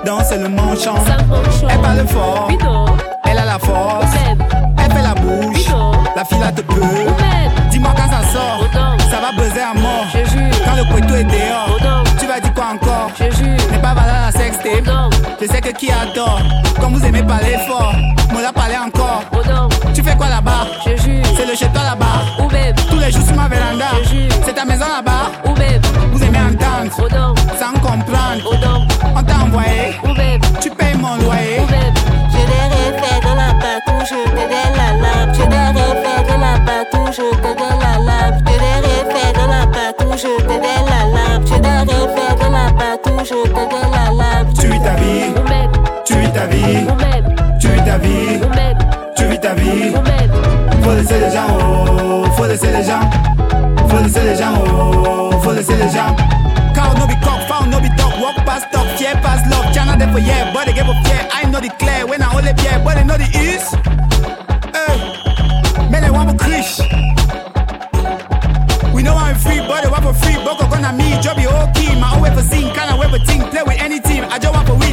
Danse 0.05 0.33
le 0.33 0.49
manchon. 0.49 0.95
Elle 1.69 1.79
parle 1.79 2.07
fort, 2.09 2.49
elle 3.25 3.39
a 3.39 3.45
la 3.45 3.59
force. 3.59 4.15
Elle 4.79 4.93
fait 4.93 5.03
la 5.03 5.15
bouche, 5.15 5.67
la 6.17 6.25
fille 6.25 6.39
là 6.41 6.53
te 6.53 6.63
peut. 6.63 7.07
Dis-moi 7.71 7.93
quand 7.97 8.11
ça 8.11 8.23
sort, 8.33 8.65
ça 8.73 9.19
va 9.21 9.33
buzzer 9.37 9.61
à 9.61 9.75
mort. 9.79 10.07
Quand 10.65 10.77
le 10.77 10.85
poteau 10.93 11.15
est 11.15 11.25
dehors, 11.25 11.79
tu 12.19 12.27
vas 12.27 12.41
dire 12.41 12.55
quoi 12.55 12.65
encore? 12.75 13.11
N'est 13.21 13.79
pas 13.79 13.95
valable 13.95 14.27
la 14.27 14.33
sextape. 14.33 14.91
Je 15.41 15.47
sais 15.47 15.61
que 15.61 15.71
qui 15.71 15.91
adore, 15.91 16.41
comme 16.81 16.95
vous 16.95 17.05
aimez 17.05 17.23
parler 17.23 17.57
fort, 17.67 17.95
moi 18.31 18.43
la 18.43 18.53
parler 18.53 18.77
encore. 18.77 19.23
Tu 19.95 20.03
fais 20.03 20.17
quoi 20.17 20.29
là-bas? 20.29 20.67
C'est 20.85 21.47
le 21.47 21.55
chez 21.55 21.69
toi 21.69 21.83
là-bas. 21.83 22.25
Tous 22.89 22.99
les 22.99 23.11
jours 23.11 23.25
sur 23.25 23.37
ma 23.37 23.49
véranda, 23.49 23.87
c'est 24.45 24.55
ta 24.55 24.65
maison 24.65 24.87
là-bas. 24.87 25.31
Vous 26.13 26.23
aimez 26.23 26.39
entendre, 26.39 26.91
patou, 43.03 43.25
je 43.25 43.35
te 43.35 43.55
donne 43.55 43.91
la 43.91 44.11
lame. 44.11 44.53
Tu 44.59 44.67
vis 44.69 44.81
ta 44.81 44.95
vie, 44.95 45.35
tu 46.05 46.15
vis 46.19 46.33
ta 46.33 46.47
vie, 46.47 46.87
tu 47.61 47.69
vis 47.69 47.83
ta 47.85 47.99
vie, 47.99 48.41
tu 49.17 49.25
vis 49.27 49.39
ta 49.41 49.55
vie. 49.55 49.93
Faut 50.83 50.93
laisser 50.93 51.21
les 51.21 51.31
gens, 51.31 51.47
oh, 51.61 52.25
faut 52.37 52.47
laisser 52.47 52.73
les 52.73 52.85
gens, 52.85 53.01
faut 53.89 54.03
laisser 54.03 54.21
les 54.21 54.37
gens, 54.37 54.55
oh, 54.67 55.31
faut 55.43 55.53
laisser 55.53 55.77
les 55.77 55.91
gens. 55.91 56.15
Cow 56.75 56.95
no 56.99 57.07
be 57.07 57.15
cock, 57.23 57.41
found 57.49 57.71
no 57.71 57.81
be 57.81 57.89
dog, 57.97 58.13
walk 58.21 58.45
past 58.45 58.67
talk, 58.73 58.87
fear 58.97 59.15
past 59.23 59.47
love, 59.51 59.73
China 59.75 59.97
there 59.99 60.13
for 60.13 60.21
yeah, 60.21 60.53
but 60.53 60.67
they 60.67 60.73
give 60.73 60.89
up 60.89 60.97
fear. 61.07 61.29
I 61.33 61.45
know 61.47 61.61
the 61.61 61.69
clear 61.79 62.07
when 62.07 62.23
I 62.23 62.35
only 62.35 62.53
fear, 62.55 62.81
but 62.85 62.95
they 62.95 63.05
know 63.05 63.17
the 63.19 63.29
east. 63.39 63.75
Hey, 64.75 65.91
man, 65.91 66.03
they 66.03 66.11
want 66.11 66.39
krish. 66.39 66.81
We 68.95 69.03
know 69.03 69.15
I'm 69.15 69.37
free, 69.37 69.61
but 69.61 69.83
they 69.83 69.91
want 69.91 70.05
for 70.05 70.15
free. 70.15 70.31
Job 70.45 70.60
okay. 72.03 72.21
My 72.21 72.29
own 72.29 72.37
for 72.37 72.43
sing, 72.43 72.73
kinda 72.73 72.97
way 72.97 73.09
for 73.09 73.19
team, 73.25 73.43
play 73.51 73.63
with 73.63 73.81
any 73.81 74.01
team. 74.01 74.25
I 74.25 74.39
just 74.39 74.53
want 74.55 74.67
for 74.67 74.75
win, 74.75 74.90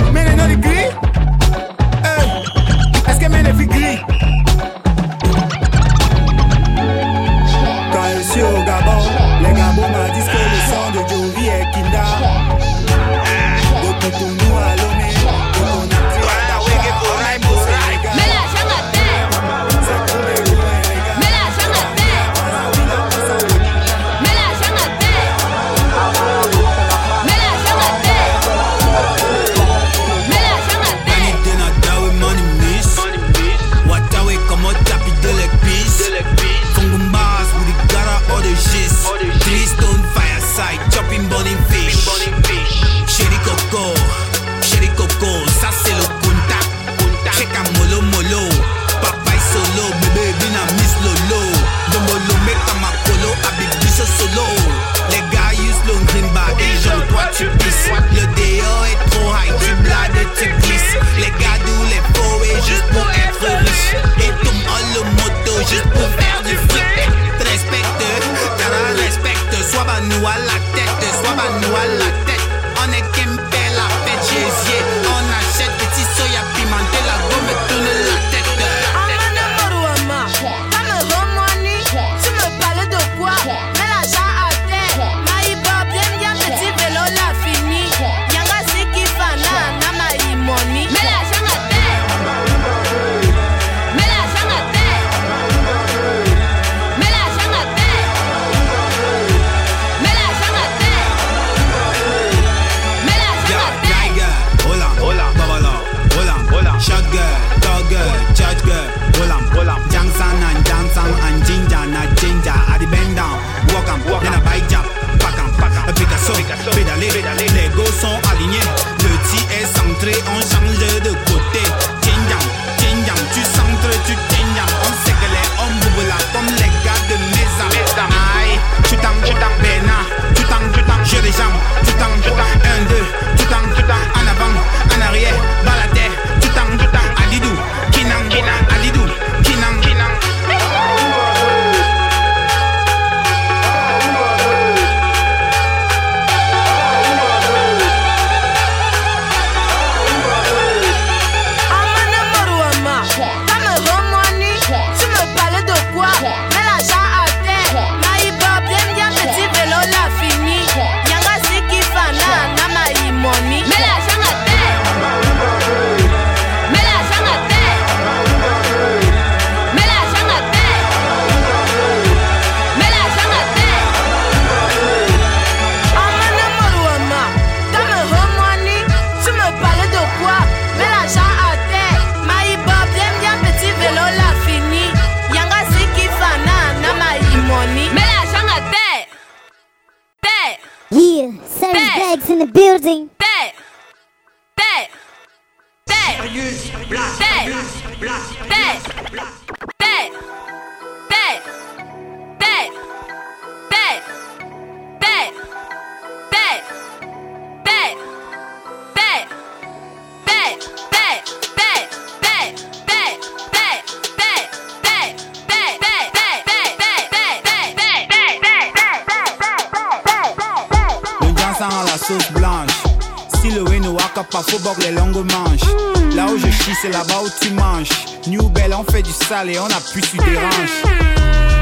Si 222.08 223.50
le 223.50 223.64
win 223.64 223.86
waka 223.86 224.24
pas 224.24 224.42
faut 224.42 224.60
bord 224.60 224.78
les 224.80 224.92
longues 224.92 225.30
manches. 225.30 225.68
Là 226.16 226.28
où 226.28 226.38
je 226.38 226.50
chie, 226.50 226.72
c'est 226.82 226.90
là-bas 226.90 227.22
où 227.22 227.28
tu 227.42 227.52
manges. 227.52 227.90
New 228.28 228.48
Bell, 228.50 228.74
on 228.74 228.90
fait 228.90 229.02
du 229.02 229.12
sale 229.12 229.50
et 229.50 229.60
on 229.60 229.66
appuie 229.66 230.02
sur 230.02 230.24
des 230.24 230.38
ranges. 230.38 230.84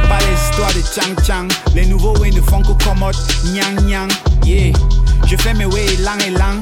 Pas 0.08 0.20
les 0.20 0.50
histoires 0.50 0.72
de 0.72 0.82
Chang 0.82 1.16
Chang. 1.26 1.48
Les 1.74 1.88
nouveaux 1.88 2.16
ne 2.24 2.42
font 2.42 2.62
que 2.62 2.84
commode. 2.84 3.16
Nyang 3.46 3.88
Nyang. 3.88 4.12
Yeah. 4.46 4.74
Je 5.26 5.36
fais 5.36 5.56
mes 5.56 5.66
way 5.66 5.96
lang 6.02 6.22
et 6.28 6.30
lang. 6.30 6.62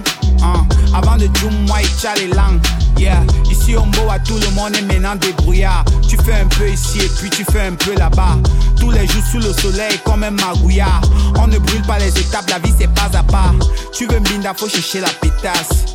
Avant 0.93 1.17
de 1.17 1.27
doom, 1.27 1.65
moi 1.67 1.79
et 1.81 2.23
et 2.23 2.27
lang. 2.27 2.59
Yeah. 2.97 3.23
Ici, 3.49 3.75
on 3.75 3.87
boit 3.87 4.13
à 4.13 4.19
tout 4.19 4.37
le 4.37 4.49
monde 4.51 4.75
est 4.75 4.81
maintenant 4.81 5.15
débrouillard. 5.15 5.83
Tu 6.07 6.17
fais 6.17 6.33
un 6.33 6.47
peu 6.47 6.69
ici 6.69 6.99
et 6.99 7.09
puis 7.09 7.29
tu 7.29 7.43
fais 7.43 7.67
un 7.67 7.73
peu 7.73 7.95
là-bas. 7.95 8.37
Tous 8.79 8.91
les 8.91 9.07
jours 9.07 9.23
sous 9.31 9.39
le 9.39 9.51
soleil 9.53 9.97
comme 10.05 10.23
un 10.23 10.31
magouillard. 10.31 11.01
On 11.39 11.47
ne 11.47 11.57
brûle 11.57 11.81
pas 11.83 11.97
les 11.97 12.17
étapes, 12.19 12.49
la 12.49 12.59
vie 12.59 12.73
c'est 12.77 12.93
pas 12.93 13.09
à 13.17 13.23
pas. 13.23 13.51
Tu 13.93 14.05
veux 14.05 14.19
Mbinda, 14.19 14.53
faut 14.53 14.69
chercher 14.69 15.01
la 15.01 15.09
pétasse. 15.09 15.85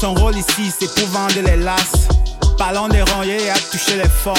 Son 0.00 0.14
rôle 0.14 0.36
ici, 0.36 0.72
c'est 0.78 0.92
pour 0.94 1.08
vendre 1.08 1.40
les 1.44 1.56
lasses. 1.56 2.08
Parlons 2.58 2.88
des 2.88 3.02
rangées 3.02 3.44
et 3.44 3.50
à 3.50 3.58
toucher 3.58 3.96
les 3.96 4.08
fonds. 4.08 4.34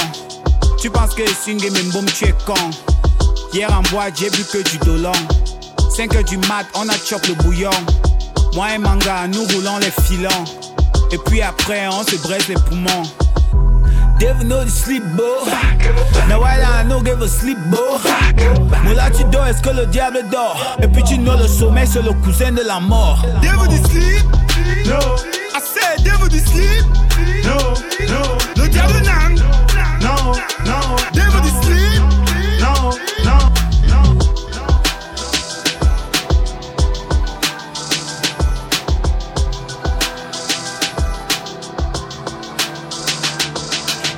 Tu 0.78 0.90
penses 0.90 1.14
que 1.14 1.22
swing 1.28 1.64
et 1.64 1.70
même 1.70 1.90
boom, 1.90 2.04
tu 2.04 2.26
es 2.26 2.34
con. 2.46 2.54
Hier 3.52 3.70
en 3.72 3.82
boîte, 3.90 4.14
j'ai 4.18 4.30
bu 4.30 4.44
que 4.44 4.58
du 4.70 4.78
dolon. 4.78 5.12
5 5.96 6.14
heures 6.14 6.24
du 6.24 6.36
mat, 6.38 6.66
on 6.74 6.88
a 6.88 6.94
chop 6.94 7.26
le 7.26 7.34
bouillon. 7.34 7.70
Moi 8.54 8.74
et 8.74 8.78
Manga, 8.78 9.26
nous 9.28 9.44
roulons 9.54 9.78
les 9.78 9.92
filons. 10.04 10.44
Et 11.12 11.18
puis 11.26 11.42
après, 11.42 11.86
on 11.88 12.02
se 12.02 12.16
braise 12.16 12.48
les 12.48 12.54
poumons. 12.54 13.02
Devil 14.18 14.44
know 14.46 14.62
the 14.64 14.68
sleep, 14.68 15.02
bro. 15.16 15.46
Now 16.28 16.42
I 16.44 16.84
know 16.84 17.00
give 17.00 17.22
a 17.22 17.28
sleep, 17.28 17.58
bro. 17.70 17.98
Moula, 18.84 19.10
tu 19.10 19.24
dors, 19.24 19.46
est-ce 19.46 19.62
que 19.62 19.70
le 19.70 19.86
diable 19.86 20.24
dort? 20.30 20.76
Et 20.82 20.88
puis 20.88 21.02
tu 21.04 21.16
know 21.16 21.36
le 21.38 21.48
sommeil, 21.48 21.86
c'est 21.86 22.02
le 22.02 22.12
cousin 22.24 22.52
de 22.52 22.62
la 22.62 22.80
mort. 22.80 23.24
Devil 23.40 23.68
do 23.68 23.88
sleep? 23.88 24.24
No. 24.86 24.98
I 25.54 25.60
said 25.60 26.04
devil 26.04 26.28
do 26.28 26.38
sleep? 26.38 26.84
No, 27.44 27.56
no. 28.08 28.36
Le 28.62 28.68
diable 28.68 29.00
nan? 29.04 29.34
No, 30.02 30.34
no. 30.66 30.96
Devil 31.14 31.40
do 31.40 31.48
sleep? 31.62 31.69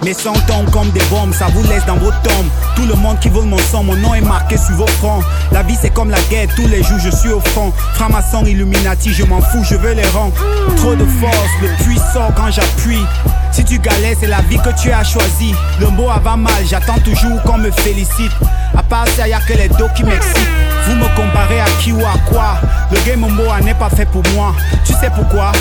Mes 0.05 0.15
sons 0.15 0.33
tombent 0.49 0.71
comme 0.73 0.91
des 0.91 1.05
bombes, 1.11 1.33
ça 1.33 1.47
vous 1.47 1.63
laisse 1.63 1.87
dans 1.87 1.97
vos 1.97 2.11
tombes. 2.11 2.49
Tout 2.75 2.87
le 2.87 2.95
monde 2.95 3.21
qui 3.21 3.29
veut 3.29 3.43
mon 3.43 3.59
sang, 3.59 3.85
mon 3.85 3.95
nom 3.95 4.15
est 4.15 4.21
marqué 4.21 4.57
sur 4.57 4.75
vos 4.75 4.87
fronts. 4.87 5.23
La 5.53 5.63
vie 5.63 5.77
c'est 5.81 5.91
comme 5.91 6.11
la 6.11 6.21
guerre, 6.23 6.49
tous 6.57 6.67
les 6.67 6.83
jours 6.83 6.99
je 6.99 7.11
suis 7.11 7.31
au 7.31 7.39
front. 7.39 7.73
Franc-maçon, 7.95 8.45
Illuminati, 8.45 9.13
je 9.13 9.25
m'en 9.25 9.41
fous, 9.41 9.63
je 9.63 9.77
veux 9.77 9.93
les 9.93 10.07
rangs. 10.09 10.33
Trop 10.77 10.97
de 10.97 11.05
force, 11.05 11.51
le 11.63 11.69
puissant 11.85 12.33
quand 12.37 12.51
j'appuie. 12.51 13.05
Si 13.53 13.65
tu 13.65 13.79
galères, 13.79 14.17
c'est 14.19 14.27
la 14.27 14.41
vie 14.43 14.59
que 14.59 14.71
tu 14.81 14.91
as 14.91 15.05
choisie. 15.05 15.55
Le 15.79 15.89
mot 15.89 16.11
avant 16.11 16.37
mal, 16.37 16.65
j'attends 16.69 16.99
toujours 17.05 17.41
qu'on 17.45 17.59
me 17.59 17.71
félicite. 17.71 18.33
À 18.77 18.83
part 18.83 19.07
ça, 19.09 19.29
y 19.29 19.33
a 19.33 19.41
que 19.41 19.53
les 19.53 19.69
dos 19.69 19.89
qui 19.95 20.05
m'excitent. 20.05 20.49
Vous 20.87 20.97
me 20.97 21.07
comparez 21.15 21.61
à 21.61 21.67
qui 21.81 21.93
ou 21.93 22.01
à 22.01 22.19
quoi 22.29 22.57
Le 22.91 22.99
game 23.07 23.21
Momoa 23.21 23.61
n'est 23.61 23.75
pas 23.75 23.91
fait 23.91 24.07
pour 24.07 24.23
moi. 24.35 24.53
Tu 24.85 24.93
sais 24.95 25.11
pourquoi? 25.15 25.53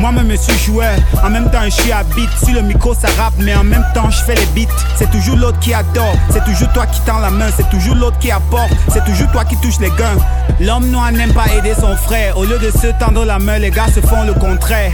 Moi-même, 0.00 0.30
je 0.30 0.36
suis 0.36 0.58
joueur. 0.58 0.94
En 1.22 1.30
même 1.30 1.50
temps, 1.50 1.64
je 1.64 1.70
suis 1.70 1.92
à 1.92 2.02
beat. 2.04 2.30
Sur 2.42 2.54
le 2.54 2.62
micro, 2.62 2.94
ça 2.94 3.08
rappe, 3.18 3.34
mais 3.38 3.54
en 3.54 3.64
même 3.64 3.84
temps, 3.94 4.10
je 4.10 4.22
fais 4.22 4.34
les 4.34 4.46
beats. 4.46 4.72
C'est 4.96 5.10
toujours 5.10 5.36
l'autre 5.36 5.58
qui 5.58 5.74
adore. 5.74 6.14
C'est 6.30 6.44
toujours 6.44 6.72
toi 6.72 6.86
qui 6.86 7.00
tends 7.02 7.18
la 7.18 7.30
main. 7.30 7.48
C'est 7.56 7.68
toujours 7.68 7.96
l'autre 7.96 8.18
qui 8.18 8.30
apporte. 8.30 8.70
C'est 8.92 9.04
toujours 9.04 9.30
toi 9.32 9.44
qui 9.44 9.56
touche 9.56 9.78
les 9.80 9.90
gains. 9.90 10.16
L'homme 10.60 10.88
noir 10.90 11.12
n'aime 11.12 11.32
pas 11.34 11.46
aider 11.56 11.74
son 11.74 11.96
frère. 11.96 12.38
Au 12.38 12.44
lieu 12.44 12.58
de 12.58 12.70
se 12.70 12.86
tendre 12.98 13.24
la 13.24 13.38
main, 13.38 13.58
les 13.58 13.70
gars 13.70 13.88
se 13.94 14.00
font 14.00 14.24
le 14.24 14.34
contraire. 14.34 14.92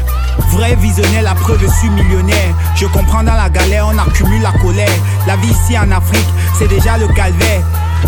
Vrai 0.50 0.74
visionnaire, 0.76 1.22
la 1.22 1.34
preuve, 1.34 1.60
je 1.60 1.68
suis 1.78 1.90
millionnaire. 1.90 2.54
Je 2.74 2.86
comprends 2.86 3.22
dans 3.22 3.34
la 3.34 3.48
galère, 3.48 3.86
on 3.88 3.98
accumule 3.98 4.42
la 4.42 4.52
colère. 4.52 4.88
La 5.26 5.36
vie 5.36 5.48
ici 5.48 5.78
en 5.78 5.90
Afrique, 5.90 6.26
c'est 6.58 6.68
déjà 6.68 6.98
le 6.98 7.06
calvaire. 7.08 7.33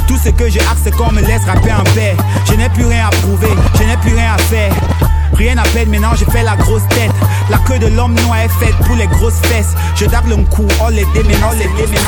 Tout 0.06 0.18
ce 0.22 0.30
que 0.30 0.48
je 0.48 0.58
axe, 0.58 0.82
c'est 0.84 0.94
qu'on 0.94 1.10
me 1.12 1.20
laisse 1.20 1.44
rapper 1.44 1.72
en 1.72 1.82
paix. 1.94 2.16
Je 2.48 2.54
n'ai 2.54 2.68
plus 2.68 2.84
rien 2.84 3.06
à 3.06 3.10
prouver, 3.10 3.48
je 3.74 3.84
n'ai 3.84 3.96
plus 3.96 4.14
rien 4.14 4.34
à 4.34 4.38
faire. 4.38 4.72
Rien 5.34 5.58
à 5.58 5.64
peine, 5.64 5.90
maintenant 5.90 6.14
je 6.14 6.24
fais 6.24 6.42
la 6.42 6.56
grosse 6.56 6.86
tête. 6.88 7.10
La 7.50 7.58
queue 7.58 7.78
de 7.78 7.88
l'homme 7.88 8.14
noir 8.14 8.38
est 8.38 8.64
faite 8.64 8.74
pour 8.86 8.96
les 8.96 9.06
grosses 9.06 9.40
fesses. 9.42 9.74
Je 9.94 10.06
darde 10.06 10.28
le 10.28 10.36
coup, 10.36 10.66
oh 10.80 10.90
les 10.90 11.04
déménants, 11.14 11.52
les 11.52 11.68
déménants, 11.76 12.00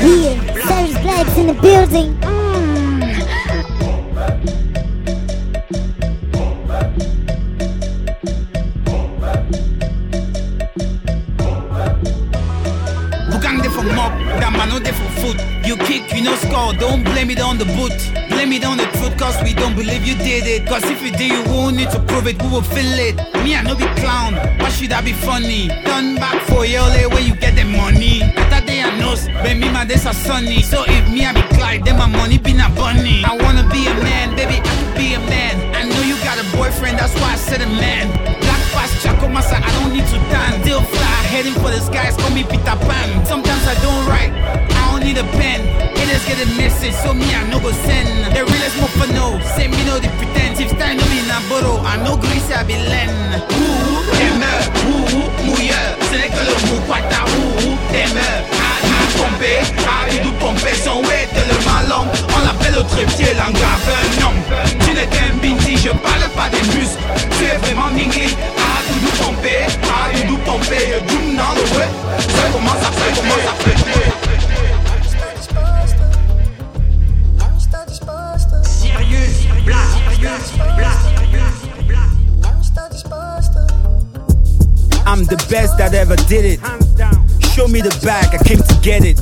Yeah, 0.00 0.34
Serious 0.68 0.98
Blacks 0.98 1.38
in 1.38 1.46
the 1.46 1.54
building. 1.62 2.43
Mop, 13.92 14.12
Damano 14.40 14.82
de 14.82 14.92
for 14.92 15.10
foot. 15.20 15.38
You 15.66 15.76
kick, 15.76 16.12
you 16.14 16.22
no 16.22 16.34
score, 16.36 16.72
don't 16.74 17.02
blame 17.04 17.30
it 17.30 17.40
on 17.40 17.58
the 17.58 17.64
boot. 17.64 17.92
Blame 18.28 18.52
it 18.52 18.64
on 18.64 18.76
the 18.76 18.84
truth, 18.96 19.16
cause 19.18 19.36
we 19.42 19.54
don't 19.54 19.74
believe 19.74 20.04
you 20.04 20.14
did 20.14 20.46
it. 20.46 20.66
Cause 20.66 20.84
if 20.84 21.02
you 21.02 21.10
did, 21.10 21.30
you 21.32 21.42
won't 21.52 21.76
need 21.76 21.90
to 21.90 22.00
prove 22.00 22.26
it, 22.26 22.40
we 22.42 22.48
will 22.48 22.62
feel 22.62 22.98
it. 22.98 23.16
Me, 23.44 23.54
I 23.54 23.62
no 23.62 23.74
be 23.74 23.86
clown, 24.00 24.34
why 24.58 24.68
should 24.70 24.92
I 24.92 25.00
be 25.00 25.12
funny? 25.12 25.68
Done 25.84 26.16
back 26.16 26.40
for 26.48 26.64
your 26.64 26.84
where 27.10 27.20
you 27.20 27.34
get 27.36 27.56
the 27.56 27.64
money. 27.64 28.20
That 28.50 28.66
day 28.66 28.82
I 28.82 28.98
knows, 28.98 29.26
but 29.26 29.56
me, 29.56 29.70
my 29.70 29.84
days 29.84 30.06
are 30.06 30.14
sunny. 30.14 30.62
So 30.62 30.84
if 30.86 31.10
me, 31.10 31.26
I 31.26 31.32
be 31.32 31.42
Clyde, 31.56 31.84
then 31.84 31.98
my 31.98 32.06
money 32.06 32.38
be 32.38 32.52
not 32.52 32.74
bunny. 32.74 33.24
I 33.24 33.36
wanna 33.36 33.68
be 33.70 33.86
a 33.86 33.94
man, 34.04 34.36
baby, 34.36 34.60
I 34.62 34.74
could 34.80 34.94
be 34.96 35.14
a 35.14 35.20
man. 35.20 35.54
I 35.74 35.84
know 35.84 36.02
you 36.02 36.16
got 36.24 36.38
a 36.38 36.56
boyfriend, 36.56 36.98
that's 36.98 37.14
why 37.20 37.32
I 37.32 37.36
said 37.36 37.60
a 37.60 37.66
man. 37.66 38.43
Black 39.30 39.44
fast, 39.44 39.64
I 39.64 39.70
don't 39.80 39.92
need 39.92 40.06
to 40.06 40.18
tan. 40.28 40.60
Still 40.62 40.82
fly, 40.82 41.16
heading 41.32 41.54
for 41.54 41.70
the 41.70 41.80
skies, 41.80 42.16
call 42.16 42.30
me 42.30 42.44
Peter 42.44 42.76
Pan. 42.84 43.24
Sometimes 43.26 43.66
I 43.66 43.74
don't 43.80 44.06
write, 44.06 44.32
I 44.32 44.90
don't 44.90 45.04
need 45.04 45.18
a 45.18 45.24
pen. 45.38 45.60
Haters 45.96 46.24
get 46.26 46.44
a 46.44 46.48
message, 46.56 46.94
so 46.94 47.14
me 47.14 47.24
I 47.34 47.48
no 47.48 47.60
go 47.60 47.72
send. 47.72 48.34
The 48.34 48.44
realest 48.44 48.76
mo 48.80 48.86
for 48.98 49.08
no, 49.12 49.40
say 49.56 49.68
me 49.68 49.80
no 49.84 49.98
the 49.98 50.08
pretend. 50.20 50.60
If 50.60 50.70
style 50.70 50.96
no 50.96 51.04
be 51.08 51.24
na 51.26 51.40
boro, 51.48 51.80
I 51.84 51.96
no 52.04 52.16
grease 52.16 52.50
I 52.52 52.64
be 52.64 52.76
len. 52.76 53.10
Ouh, 53.50 54.04
mouilleur, 55.44 55.96
ce 56.10 56.16
n'est 56.16 56.28
que 56.28 56.42
le 56.44 56.54
mou 56.68 56.80
pata, 56.86 57.24
ouh, 57.24 57.94
aimeur. 57.94 58.63
Pompée, 59.16 59.60
aride 59.86 60.26
ou 60.26 60.32
Pompée 60.32 60.74
sont 60.74 61.00
ouais 61.02 61.28
tellement 61.32 62.06
On 62.36 62.46
l'appelle 62.46 62.78
au 62.78 62.82
trépied, 62.82 63.34
Tu 64.80 64.94
n'es 64.94 65.06
qu'un 65.06 65.34
binti, 65.40 65.76
je 65.76 65.90
parle 65.90 66.28
pas 66.34 66.48
des 66.50 66.62
muscles. 66.76 66.98
Tu 67.38 67.44
es 67.44 67.56
vraiment 67.58 67.90
ningli, 67.90 68.36
ou 68.94 69.06
ou 70.32 70.36
doom 71.00 71.36
dans 71.36 71.54
le 71.54 71.78
web 71.78 71.92
Ça 72.28 72.50
commence 72.52 72.82
à 72.82 72.92
faire, 72.92 73.14
I'm 85.06 85.24
the 85.26 85.36
best 85.48 85.78
that 85.78 85.94
ever 85.94 86.16
did 86.16 86.44
it. 86.44 86.83
Show 87.54 87.68
me 87.68 87.80
the 87.80 87.96
bag, 88.02 88.34
I 88.34 88.42
came 88.42 88.58
to 88.58 88.74
get 88.82 89.04
it. 89.04 89.20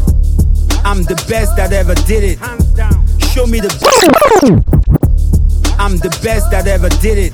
I'm 0.85 1.03
the 1.03 1.15
best 1.29 1.55
that 1.57 1.71
ever 1.75 1.95
did 2.09 2.25
it. 2.25 2.39
Show 3.29 3.47
me 3.47 3.61
the 3.61 3.69
I'm 5.79 5.99
the 5.99 6.09
best 6.23 6.51
that 6.51 6.67
ever 6.67 6.89
did 6.89 7.19
it. 7.19 7.33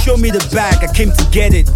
Show 0.00 0.16
me 0.16 0.30
the 0.30 0.40
bag, 0.50 0.82
I 0.82 0.90
came 0.94 1.12
to 1.12 1.24
get 1.30 1.52
it. 1.52 1.66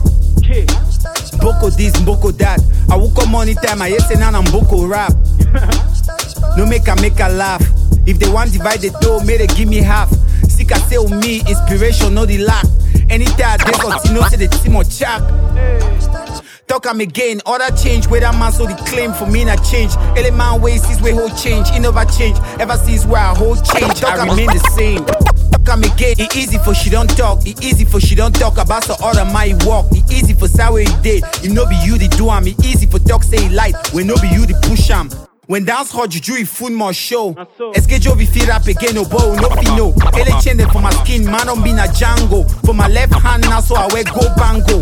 Boko 1.43 1.69
this, 1.69 1.93
Boko 2.01 2.31
that. 2.41 2.61
I 2.91 2.97
woke 2.97 3.19
up 3.19 3.29
money 3.29 3.53
time, 3.53 3.83
I 3.83 3.89
yes 3.89 4.11
and 4.11 4.25
I'm 4.25 4.45
Boko 4.51 4.87
rap. 4.87 5.13
No 6.57 6.67
make 6.67 6.89
a 6.89 6.97
make 6.97 7.21
a 7.21 7.29
laugh. 7.29 7.63
If 8.07 8.19
they 8.19 8.31
want 8.31 8.53
divide 8.53 8.81
the 8.81 8.91
dough, 9.01 9.21
may 9.25 9.37
they 9.37 9.47
give 9.47 9.69
me 9.69 9.77
half. 9.79 10.11
Sick 10.49 10.73
I 10.73 10.79
say 10.79 10.97
oh, 10.99 11.09
me, 11.09 11.41
inspiration, 11.49 12.15
no 12.15 12.27
the 12.27 12.39
lack. 12.39 12.65
Anytime 13.09 13.61
I 13.61 13.65
dey 13.65 13.73
continue, 13.79 14.23
say 14.25 14.37
the 14.37 14.49
team 14.49 14.77
on 14.77 14.85
chap. 14.85 15.21
Talk 16.73 16.87
am 16.87 17.01
again, 17.01 17.43
other 17.45 17.69
change 17.77 18.07
where 18.07 18.23
that 18.23 18.35
man 18.39 18.51
so 18.51 18.65
the 18.65 18.73
claim 18.89 19.13
for 19.13 19.27
me 19.27 19.45
not 19.45 19.63
change. 19.63 19.93
Ele 20.17 20.35
man 20.35 20.63
way 20.63 20.79
sees 20.79 21.03
where 21.03 21.13
whole 21.13 21.29
change, 21.37 21.69
he 21.69 21.79
never 21.79 22.03
change. 22.07 22.39
Ever 22.59 22.79
since 22.79 23.05
where 23.05 23.21
I 23.21 23.35
whole 23.35 23.57
change, 23.57 24.01
talk 24.01 24.19
I 24.19 24.25
remain 24.25 24.47
the 24.47 24.59
same. 24.73 25.05
Talk 25.05 25.69
am 25.69 25.83
again, 25.83 26.15
it 26.17 26.35
easy 26.35 26.57
for 26.57 26.73
she 26.73 26.89
don't 26.89 27.15
talk, 27.15 27.47
it 27.47 27.63
easy 27.63 27.85
for 27.85 28.01
she 28.01 28.15
don't 28.15 28.35
talk 28.35 28.57
about 28.57 28.85
so 28.85 28.97
other 29.03 29.27
my 29.27 29.53
walk. 29.67 29.85
It 29.93 30.11
easy 30.11 30.33
for 30.33 30.49
say 30.49 30.65
where 30.71 30.81
he 30.81 31.03
did, 31.03 31.25
it 31.45 31.53
no 31.53 31.67
be 31.67 31.77
you 31.85 31.99
the 31.99 32.09
do 32.09 32.31
am. 32.31 32.47
It 32.49 32.59
easy 32.65 32.87
for 32.87 33.01
talk 33.01 33.23
say 33.23 33.51
light, 33.51 33.77
when 33.93 34.07
no 34.07 34.15
be 34.17 34.29
you 34.29 34.47
the 34.47 34.55
push 34.67 34.89
am. 34.89 35.11
When 35.53 35.67
dance 35.67 35.91
hot 35.91 36.09
juju 36.09 36.37
it 36.37 36.49
food 36.49 36.73
more 36.73 36.95
show. 36.95 37.35
Ah, 37.37 37.45
Eskejo 37.75 38.17
vi 38.17 38.25
feel 38.25 38.47
rap 38.47 38.67
again 38.69 38.97
oh, 38.97 39.03
no 39.03 39.05
bow 39.05 39.35
no 39.35 39.51
fi 39.51 39.77
no. 39.77 39.93
Ele 40.17 40.33
change 40.41 40.65
for 40.73 40.81
my 40.81 40.89
skin 41.05 41.27
man 41.27 41.47
on 41.47 41.63
be 41.63 41.75
na 41.75 41.85
Django. 41.89 42.49
For 42.65 42.73
my 42.73 42.89
left 42.89 43.13
hand 43.13 43.43
now 43.43 43.61
so 43.61 43.75
I 43.75 43.87
wear 43.93 44.03
go 44.05 44.25
bango. 44.35 44.81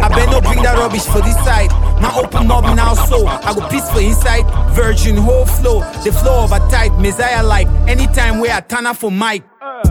I 0.00 0.08
bet 0.08 0.30
no 0.30 0.40
bring 0.40 0.62
that 0.62 0.78
rubbish 0.78 1.04
for 1.04 1.20
this 1.20 1.36
side. 1.44 1.68
My 2.00 2.10
open 2.16 2.50
up 2.50 2.64
now 2.74 2.94
so 2.94 3.26
I 3.26 3.52
go 3.52 3.68
peace 3.68 3.90
for 3.90 4.00
inside. 4.00 4.48
Virgin 4.74 5.18
whole 5.18 5.44
flow, 5.44 5.80
the 6.02 6.12
flow 6.12 6.44
of 6.44 6.52
a 6.52 6.60
type 6.70 6.94
Messiah 6.98 7.44
like. 7.44 7.68
Anytime 7.86 8.40
where 8.40 8.54
I 8.56 8.60
turn 8.60 8.86
up 8.86 8.96
for 8.96 9.12
mic. 9.12 9.42
Uh. 9.60 9.82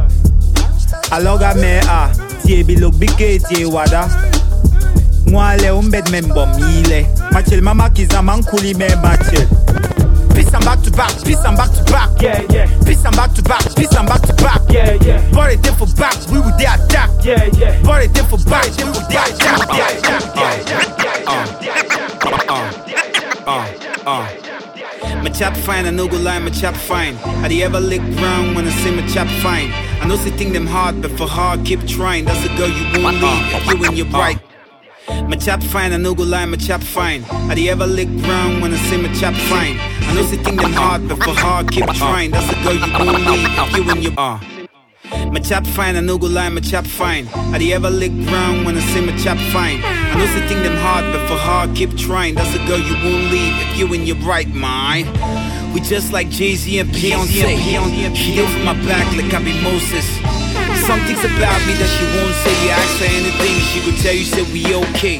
Aloga 1.14 1.54
me 1.54 1.78
a 1.86 2.10
tie 2.42 2.64
bi 2.64 2.82
look 2.82 2.98
big 2.98 3.12
tie 3.12 3.64
wada. 3.64 4.10
Mwale 5.28 5.70
umbed 5.70 6.06
membo 6.10 6.48
mile. 6.58 7.06
Machel 7.32 7.62
mama 7.62 7.92
kiza 7.92 8.24
mankuli 8.24 8.76
me 8.76 8.88
machel. 9.04 9.99
Peace 10.40 10.54
and 10.54 10.64
back 10.64 10.82
to 10.84 10.92
back, 10.92 11.12
peace 11.26 11.44
and 11.44 11.58
back 11.58 11.70
to 11.76 11.84
back. 11.92 12.22
Yeah, 12.22 12.42
yeah, 12.50 12.66
Peace 12.86 13.04
and 13.04 13.14
back 13.14 13.34
to 13.34 13.44
back, 13.44 13.76
peace 13.76 13.94
and 13.94 14.08
back 14.08 14.22
to 14.22 14.34
back. 14.36 14.62
yeah, 14.70 14.94
yeah, 15.04 15.32
Body 15.34 15.58
there 15.58 15.74
for 15.74 15.86
back, 15.98 16.16
we 16.32 16.40
would 16.40 16.58
there 16.58 16.76
attack. 16.76 17.10
yeah, 17.26 17.44
yeah. 17.58 17.84
Body 17.84 18.08
there 18.08 18.24
for 18.24 18.38
back, 18.46 18.66
we 18.78 18.86
would 18.86 19.04
there 19.12 19.28
attack. 19.28 19.68
Yeah, 19.68 20.00
yeah, 20.00 20.32
yeah, 20.40 20.64
yeah, 20.98 21.24
yeah. 21.28 21.60
Uh, 22.48 22.72
uh, 23.48 23.60
uh, 24.08 25.24
my 25.24 25.30
chop 25.30 25.58
fine, 25.58 25.86
I 25.86 25.90
no 25.90 26.08
go 26.08 26.16
lie, 26.16 26.40
my 26.40 26.52
chop 26.52 26.74
fine. 26.74 27.16
Had 27.44 27.52
you 27.52 27.66
ever 27.66 27.82
lick 27.82 28.00
round 28.00 28.56
when 28.56 28.66
I 28.66 28.72
say 28.72 28.96
my 28.96 29.06
chop 29.08 29.28
fine? 29.44 29.74
I 30.02 30.08
know 30.08 30.16
they 30.16 30.32
think 30.32 30.54
them 30.54 30.68
hard, 30.68 31.02
but 31.02 31.12
for 31.12 31.28
hard, 31.28 31.66
keep 31.66 31.86
trying. 31.86 32.24
That's 32.24 32.42
the 32.48 32.56
girl 32.56 32.70
you 32.70 33.04
won't 33.04 33.18
leave 33.22 33.80
you 33.82 33.86
and 33.86 33.98
your 33.98 34.06
bright. 34.06 34.40
My 35.10 35.36
chop 35.36 35.64
fine, 35.64 35.92
I 35.94 35.98
no 35.98 36.14
go 36.14 36.24
lie, 36.24 36.46
my 36.46 36.58
chop 36.58 36.82
fine. 36.82 37.24
Had 37.24 37.58
you 37.58 37.72
ever 37.72 37.88
lick 37.88 38.08
round 38.28 38.62
when 38.62 38.74
I 38.74 38.78
say 38.78 38.98
my 39.02 39.12
chop 39.14 39.34
fine? 39.34 39.78
I 39.80 40.14
know 40.14 40.24
they 40.24 40.38
think 40.38 40.62
them 40.62 40.74
hard, 40.74 41.08
but 41.08 41.18
for 41.24 41.34
hard, 41.34 41.72
keep 41.72 41.86
trying. 41.94 42.32
That's 42.32 42.48
the 42.48 42.56
girl 42.64 42.76
you 42.76 42.94
won't 42.94 43.26
leave 43.26 43.48
if 43.48 43.78
you 43.78 43.90
and 43.90 44.04
your 44.04 44.14
uh. 44.18 44.40
My 45.32 45.40
chop 45.40 45.66
fine, 45.66 45.96
I 45.96 46.02
no 46.02 46.18
go 46.18 46.28
lie, 46.28 46.50
my 46.50 46.62
chop 46.62 46.86
fine. 46.86 47.26
Had 47.26 47.62
you 47.62 47.74
ever 47.74 47.90
lick 47.90 48.12
round 48.32 48.66
when 48.66 48.78
I 48.78 48.82
say 48.82 49.02
my 49.04 49.16
chop 49.18 49.38
fine? 49.52 49.82
I 49.84 50.16
know 50.16 50.28
they 50.28 50.48
think 50.48 50.62
them 50.62 50.78
hard, 50.78 51.06
but 51.12 51.28
for 51.28 51.38
hard, 51.38 51.76
keep 51.76 51.96
trying. 51.98 52.36
That's 52.36 52.52
the 52.52 52.64
girl 52.68 52.80
you 52.80 52.94
won't 53.04 53.32
leave 53.32 53.54
if 53.62 53.80
you 53.80 53.92
in 53.94 54.06
your 54.06 54.18
right 54.18 54.50
mind. 54.50 55.08
We 55.74 55.82
just 55.82 56.12
like 56.14 56.30
Jay 56.30 56.56
Z 56.56 56.80
and 56.80 56.90
Beyonce. 56.90 58.16
She 58.16 58.38
for 58.38 58.64
my 58.64 58.74
back 58.86 59.06
like 59.16 59.34
I 59.34 59.44
be 59.44 59.60
Moses. 59.62 60.06
Things 61.10 61.24
about 61.24 61.60
me 61.68 61.74
that 61.78 61.90
she 61.90 62.06
won't 62.18 62.36
say. 62.44 62.54
You 62.64 62.70
ask 62.72 63.00
her 63.00 63.10
anything, 63.10 63.56
she 63.72 63.80
could 63.84 63.98
tell 64.02 64.14
you 64.14 64.26
say 64.26 64.44
we 64.54 64.66
okay. 64.88 65.18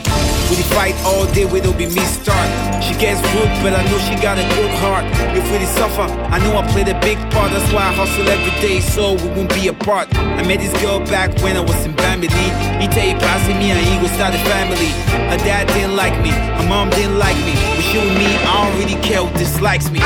We 0.50 0.56
fight 0.74 0.96
all 1.06 1.26
day, 1.34 1.46
we 1.46 1.62
don't 1.62 1.78
be 1.78 1.88
me 1.88 2.04
start. 2.06 2.48
She 2.84 2.94
gets 2.98 3.22
rude, 3.34 3.52
but 3.62 3.74
I 3.74 3.84
know 3.90 4.00
she 4.00 4.16
got 4.22 4.38
a 4.38 4.46
good 4.56 4.72
heart. 4.82 5.06
If 5.36 5.46
we 5.52 5.66
suffer, 5.66 6.08
I 6.34 6.40
know 6.40 6.58
I 6.58 6.66
played 6.72 6.90
a 6.90 7.00
big 7.00 7.18
part. 7.32 7.52
That's 7.52 7.72
why 7.72 7.90
I 7.90 7.94
hustle 7.94 8.28
every 8.28 8.54
day, 8.62 8.80
so 8.80 9.14
we 9.16 9.28
won't 9.36 9.54
be 9.54 9.68
apart. 9.68 10.08
I 10.16 10.42
met 10.48 10.60
this 10.60 10.74
girl 10.82 11.00
back 11.06 11.30
when 11.42 11.56
I 11.56 11.62
was 11.62 11.80
in 11.86 11.96
Bambi. 11.96 12.28
He 12.28 12.88
tell 12.88 13.06
you 13.06 13.18
passing 13.20 13.58
me 13.60 13.72
and 13.72 13.80
he 13.80 14.00
go 14.00 14.08
start 14.14 14.34
a 14.34 14.42
family. 14.50 14.92
Her 15.30 15.38
dad 15.46 15.68
didn't 15.68 15.96
like 15.96 16.18
me, 16.22 16.32
her 16.32 16.68
mom 16.68 16.90
didn't 16.92 17.18
like 17.18 17.38
me. 17.46 17.54
But 17.76 17.86
she 17.86 17.98
with 17.98 18.18
me, 18.18 18.30
I 18.46 18.66
don't 18.66 18.76
really 18.80 19.00
care 19.02 19.24
who 19.24 19.32
dislikes 19.38 19.90
me. 19.92 20.00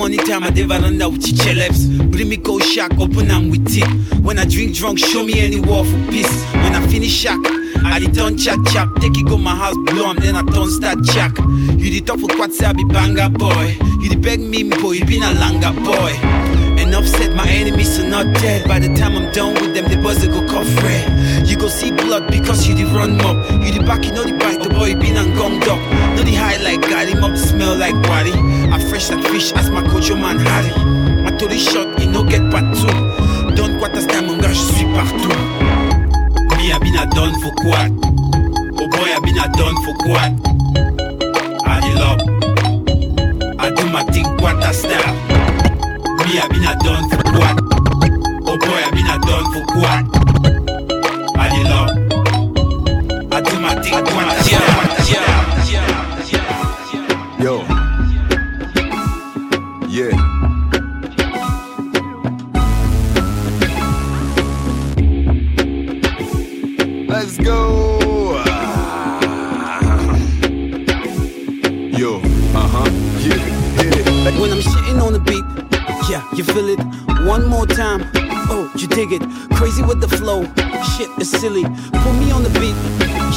Morning 0.00 0.18
time, 0.20 0.44
I 0.44 0.50
did 0.50 0.66
veranda 0.66 1.10
with 1.10 1.20
celebs. 1.20 2.10
Bring 2.10 2.30
me 2.30 2.38
cold 2.38 2.62
shack, 2.62 2.90
open 2.98 3.30
am 3.30 3.50
with 3.50 3.68
it. 3.68 3.84
When 4.24 4.38
I 4.38 4.46
drink 4.46 4.74
drunk, 4.74 4.98
show 4.98 5.22
me 5.22 5.38
any 5.38 5.60
war 5.60 5.84
for 5.84 5.98
peace. 6.10 6.42
When 6.54 6.74
I 6.74 6.80
finish 6.86 7.12
shack, 7.12 7.38
I 7.84 8.00
turn 8.06 8.38
chat 8.38 8.56
chat. 8.72 8.88
Take 8.96 9.18
it 9.18 9.28
go 9.28 9.36
my 9.36 9.54
house, 9.54 9.76
blow 9.92 10.06
am, 10.06 10.16
then 10.16 10.36
I 10.36 10.42
turn 10.52 10.70
start 10.70 11.02
jack. 11.02 11.36
You 11.76 11.90
did 11.90 12.06
talk 12.06 12.18
for 12.18 12.30
say 12.48 12.64
I 12.64 12.72
be 12.72 12.84
banger 12.84 13.28
boy. 13.28 13.76
You 14.00 14.08
did 14.08 14.22
beg 14.22 14.40
me, 14.40 14.62
boy, 14.70 14.92
you 14.92 15.04
been 15.04 15.22
a 15.22 15.36
langa 15.36 15.76
boy. 15.84 16.16
Enough 16.80 17.06
said 17.06 17.36
my 17.36 17.46
enemies 17.46 18.00
are 18.00 18.08
not 18.08 18.24
dead. 18.40 18.66
By 18.66 18.78
the 18.78 18.88
time 18.96 19.14
I'm 19.14 19.30
done 19.32 19.52
with 19.52 19.74
them, 19.74 19.84
the 19.86 20.00
buzz 20.02 20.22
they 20.22 20.28
go 20.28 20.40
cough 20.48 20.82
red. 20.82 21.46
You 21.46 21.58
go 21.58 21.68
see 21.68 21.90
blood 21.92 22.30
because 22.30 22.66
you 22.66 22.74
the 22.74 22.86
run 22.86 23.18
mob. 23.18 23.36
You 23.62 23.78
the 23.78 23.84
back, 23.84 24.06
you 24.06 24.12
know 24.12 24.24
the 24.24 24.32
bite, 24.32 24.62
the 24.62 24.70
boy 24.70 24.94
been 24.94 25.18
and 25.18 25.34
gonged 25.36 25.68
up. 25.68 25.99
The 26.30 26.36
high 26.36 26.62
like 26.62 26.80
God, 26.82 27.08
him 27.08 27.24
up 27.24 27.36
smell 27.36 27.74
like 27.74 27.98
body. 28.06 28.30
I 28.70 28.78
fresh 28.88 29.10
like 29.10 29.26
fish, 29.26 29.52
as 29.52 29.68
my 29.68 29.82
coach, 29.82 30.10
man 30.10 30.38
Harry. 30.38 30.70
My 31.24 31.34
to 31.36 31.50
shot, 31.58 31.98
you 31.98 32.06
no 32.06 32.22
get 32.22 32.48
part 32.52 32.70
two. 32.78 32.86
Don't 33.56 33.78
quarter 33.80 34.06
time, 34.06 34.26
mon 34.26 34.38
gars, 34.38 34.54
je 34.54 34.72
suis 34.72 34.86
partout. 34.94 35.60
Been 36.80 36.96
a 36.96 37.06
done 37.14 37.34
for 37.40 37.52
quad. 37.56 37.92
Oh 38.80 38.88
boy, 38.88 39.10
I 39.12 39.20
been 39.20 39.38
a 39.38 39.48
done 39.52 39.76
for 39.84 39.94
quad. 40.02 40.32
I 41.66 41.78
love. 41.94 42.20
I 43.60 43.70
do 43.70 43.86
my 43.90 44.02
thing 44.04 44.24
quarter 44.38 44.72
style. 44.72 45.14
Me, 46.24 46.38
I 46.40 46.48
been 46.48 46.64
a 46.64 46.74
done 46.82 47.08
for 47.10 47.22
quad. 47.22 47.60
Oh 48.46 48.56
boy, 48.56 48.80
I 48.82 48.90
been 48.90 49.06
a 49.06 49.18
done 49.26 49.46
for 49.52 49.64
quad. 49.66 50.04
I 51.36 51.62
love. 51.64 51.89
Feel 76.52 76.68
it. 76.68 76.80
One 77.26 77.46
more 77.46 77.66
time, 77.66 78.10
Oh, 78.52 78.68
you 78.76 78.88
dig 78.88 79.12
it? 79.12 79.22
Crazy 79.54 79.82
with 79.82 80.00
the 80.00 80.08
flow. 80.08 80.42
Shit 80.96 81.08
is 81.20 81.30
silly. 81.30 81.62
Put 81.62 82.14
me 82.18 82.32
on 82.32 82.42
the 82.42 82.50
beat. 82.58 82.74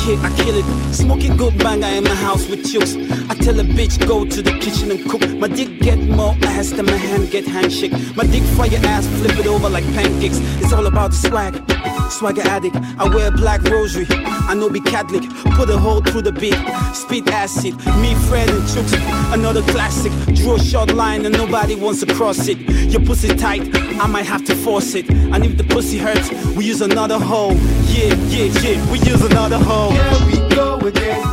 Yeah, 0.04 0.28
I 0.28 0.34
kill 0.36 0.58
it. 0.58 0.94
Smoking 0.94 1.38
good 1.38 1.56
banger 1.60 1.88
in 1.88 2.04
my 2.04 2.16
house 2.16 2.50
with 2.50 2.64
chooks. 2.66 2.96
I 3.30 3.36
tell 3.36 3.60
a 3.60 3.64
bitch 3.64 4.08
go 4.08 4.26
to 4.26 4.42
the 4.42 4.58
kitchen 4.58 4.90
and 4.90 5.08
cook. 5.08 5.22
My 5.38 5.48
dick 5.48 5.80
get 5.82 6.00
more 6.00 6.36
ass 6.44 6.72
than 6.72 6.88
my 6.88 6.98
hand 6.98 7.30
get 7.30 7.46
handshake. 7.46 7.94
My 8.16 8.26
dick 8.26 8.44
fire 8.58 8.80
ass, 8.86 9.06
flip 9.20 9.38
it 9.38 9.46
over 9.46 9.70
like 9.70 9.86
pancakes. 9.94 10.40
It's 10.62 10.74
all 10.74 10.88
about 10.88 11.12
the 11.12 11.18
swag. 11.18 11.73
Swagger 12.14 12.44
addict. 12.44 12.76
I 13.00 13.10
wear 13.10 13.32
black 13.32 13.64
rosary. 13.64 14.06
I 14.10 14.54
know 14.54 14.70
be 14.70 14.80
Catholic. 14.80 15.24
Put 15.56 15.70
a 15.70 15.78
hole 15.78 16.00
through 16.00 16.22
the 16.22 16.32
beat. 16.32 16.56
Speed 16.94 17.28
acid. 17.30 17.76
Me, 17.98 18.14
Fred, 18.28 18.50
and 18.50 18.64
chooks. 18.70 18.94
Another 19.34 19.64
classic. 19.64 20.12
Draw 20.36 20.56
a 20.56 20.60
short 20.60 20.94
line 20.94 21.26
and 21.26 21.36
nobody 21.36 21.76
wants 21.76 22.02
to 22.02 22.14
cross 22.14 22.48
it. 22.48 22.60
Your 22.92 23.04
pussy 23.04 23.30
tight. 23.36 23.64
I 24.00 24.06
might 24.06 24.28
have 24.28 24.46
to 24.46 24.56
force 24.56 24.94
it. 24.94 25.10
And 25.10 25.44
if 25.44 25.58
the 25.58 25.64
pussy 25.64 25.98
hurts, 25.98 26.30
we 26.56 26.66
use 26.66 26.82
another 26.82 27.18
hole. 27.18 27.56
Yeah, 27.88 28.14
yeah, 28.30 28.46
yeah. 28.62 28.92
We 28.92 29.00
use 29.00 29.24
another 29.24 29.58
hole. 29.58 29.92
Here 29.92 30.26
we 30.28 30.56
go 30.56 30.78
again. 30.78 31.24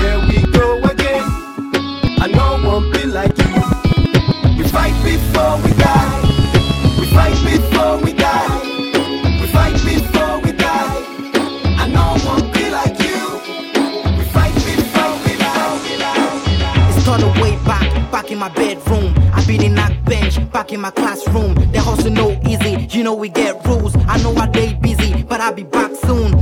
Here 0.00 0.20
we 0.26 0.52
go 0.52 0.78
again. 0.84 1.22
I 2.18 2.28
know 2.32 2.62
won't 2.64 2.92
be 2.94 3.04
like 3.04 3.36
you. 3.36 4.56
We 4.56 4.68
fight 4.68 4.96
before 5.04 5.58
we 5.62 5.70
die. 5.78 5.85
In 18.36 18.40
my 18.40 18.48
bedroom. 18.50 19.14
I 19.32 19.44
be 19.46 19.56
the 19.56 19.68
knock 19.68 19.92
bench, 20.04 20.34
back 20.52 20.72
in 20.72 20.80
my 20.80 20.90
classroom. 20.90 21.54
The 21.72 21.80
hustle 21.80 22.10
no 22.10 22.38
easy, 22.46 22.86
you 22.90 23.02
know 23.02 23.14
we 23.14 23.28
get 23.28 23.64
rules. 23.66 23.96
I 24.06 24.22
know 24.22 24.34
I 24.34 24.46
day 24.48 24.74
busy, 24.74 25.22
but 25.22 25.40
I'll 25.40 25.54
be 25.54 25.64
back 25.64 25.92
soon. 25.94 26.35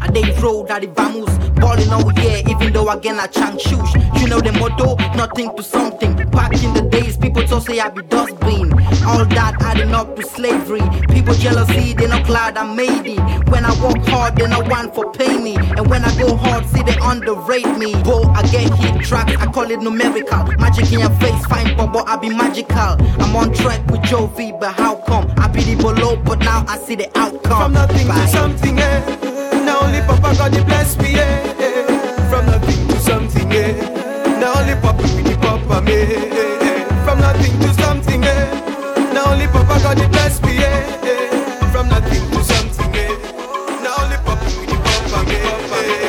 I 0.00 0.08
day 0.08 0.34
road, 0.40 0.70
I 0.70 0.86
vamos. 0.86 1.30
Balling 1.60 1.90
all 1.90 2.12
year, 2.14 2.42
even 2.48 2.72
though 2.72 2.88
again 2.90 3.20
I 3.20 3.26
chang 3.28 3.58
shoes. 3.58 3.94
You 4.20 4.28
know 4.28 4.40
the 4.40 4.52
motto, 4.52 4.96
nothing 5.16 5.54
to 5.56 5.62
something. 5.62 6.14
Back 6.30 6.52
in 6.62 6.74
the 6.74 6.82
days, 6.82 7.16
people 7.16 7.42
just 7.42 7.66
say 7.66 7.78
I 7.78 7.88
be 7.88 8.02
dustbin. 8.02 8.72
All 9.06 9.24
that 9.24 9.56
adding 9.60 9.94
up 9.94 10.16
to 10.16 10.22
slavery. 10.22 10.82
People 11.08 11.34
jealousy, 11.34 11.94
they 11.94 12.08
not 12.08 12.26
glad 12.26 12.56
I 12.56 12.64
made 12.74 13.06
it. 13.06 13.48
When 13.48 13.64
I 13.64 13.70
work 13.82 14.04
hard, 14.08 14.36
they 14.36 14.46
not 14.48 14.68
want 14.68 14.94
for 14.94 15.12
pay 15.12 15.38
me. 15.38 15.56
And 15.56 15.88
when 15.88 16.04
I 16.04 16.12
go 16.18 16.36
hard, 16.36 16.66
see 16.66 16.82
they 16.82 16.96
underrate 17.00 17.78
me. 17.78 17.94
Bo, 18.02 18.24
I 18.32 18.42
get 18.50 18.72
hit 18.74 19.02
tracks, 19.04 19.34
I 19.38 19.46
call 19.46 19.70
it 19.70 19.80
numerical. 19.80 20.44
Magic 20.58 20.92
in 20.92 21.00
your 21.00 21.10
face, 21.20 21.46
fine, 21.46 21.76
but 21.76 22.08
I 22.08 22.16
be 22.16 22.28
magical. 22.28 22.96
I'm 23.22 23.36
on 23.36 23.52
track 23.52 23.86
with 23.90 24.02
Joe 24.02 24.26
V, 24.26 24.52
but 24.58 24.72
how 24.74 24.96
come? 25.06 25.32
I 25.38 25.48
be 25.48 25.62
the 25.62 25.76
below, 25.76 26.16
but 26.16 26.40
now 26.40 26.64
I 26.66 26.78
see 26.78 26.96
the 26.96 27.06
outcome. 27.16 27.62
From 27.62 27.72
nothing 27.74 28.08
Bye. 28.08 28.14
to 28.14 28.28
something, 28.28 28.78
eh. 28.78 29.31
Only 29.82 30.00
Papa 30.00 30.34
God 30.38 30.54
he 30.54 30.62
bless 30.64 30.96
me, 30.98 31.14
eh. 31.14 31.54
eh. 31.58 32.30
From 32.30 32.46
nothing 32.46 32.88
to 32.88 32.98
something, 33.00 33.52
eh. 33.52 33.72
Now 34.40 34.58
only 34.60 34.74
Papa 34.80 35.02
the 35.02 35.36
Papa 35.40 35.80
me, 35.82 35.92
eh. 35.92 36.38
eh. 36.68 37.04
From 37.04 37.18
nothing 37.20 37.58
to 37.60 37.74
something, 37.82 38.22
eh. 38.24 39.12
Now 39.14 39.32
only 39.32 39.46
Papa 39.46 39.76
God 39.82 39.98
he 40.00 40.06
bless 40.08 40.40
me, 40.42 40.58
eh. 40.58 41.10
eh. 41.12 41.70
From 41.72 41.88
nothing 41.88 42.24
to 42.32 42.44
something, 42.44 42.94
eh. 42.94 43.08
Now 43.84 43.94
only 44.02 44.16
Papa 44.26 44.46
the 44.70 44.76
Papa 44.86 45.20
me, 45.28 45.36
Papa 45.46 45.78
me. 45.82 46.02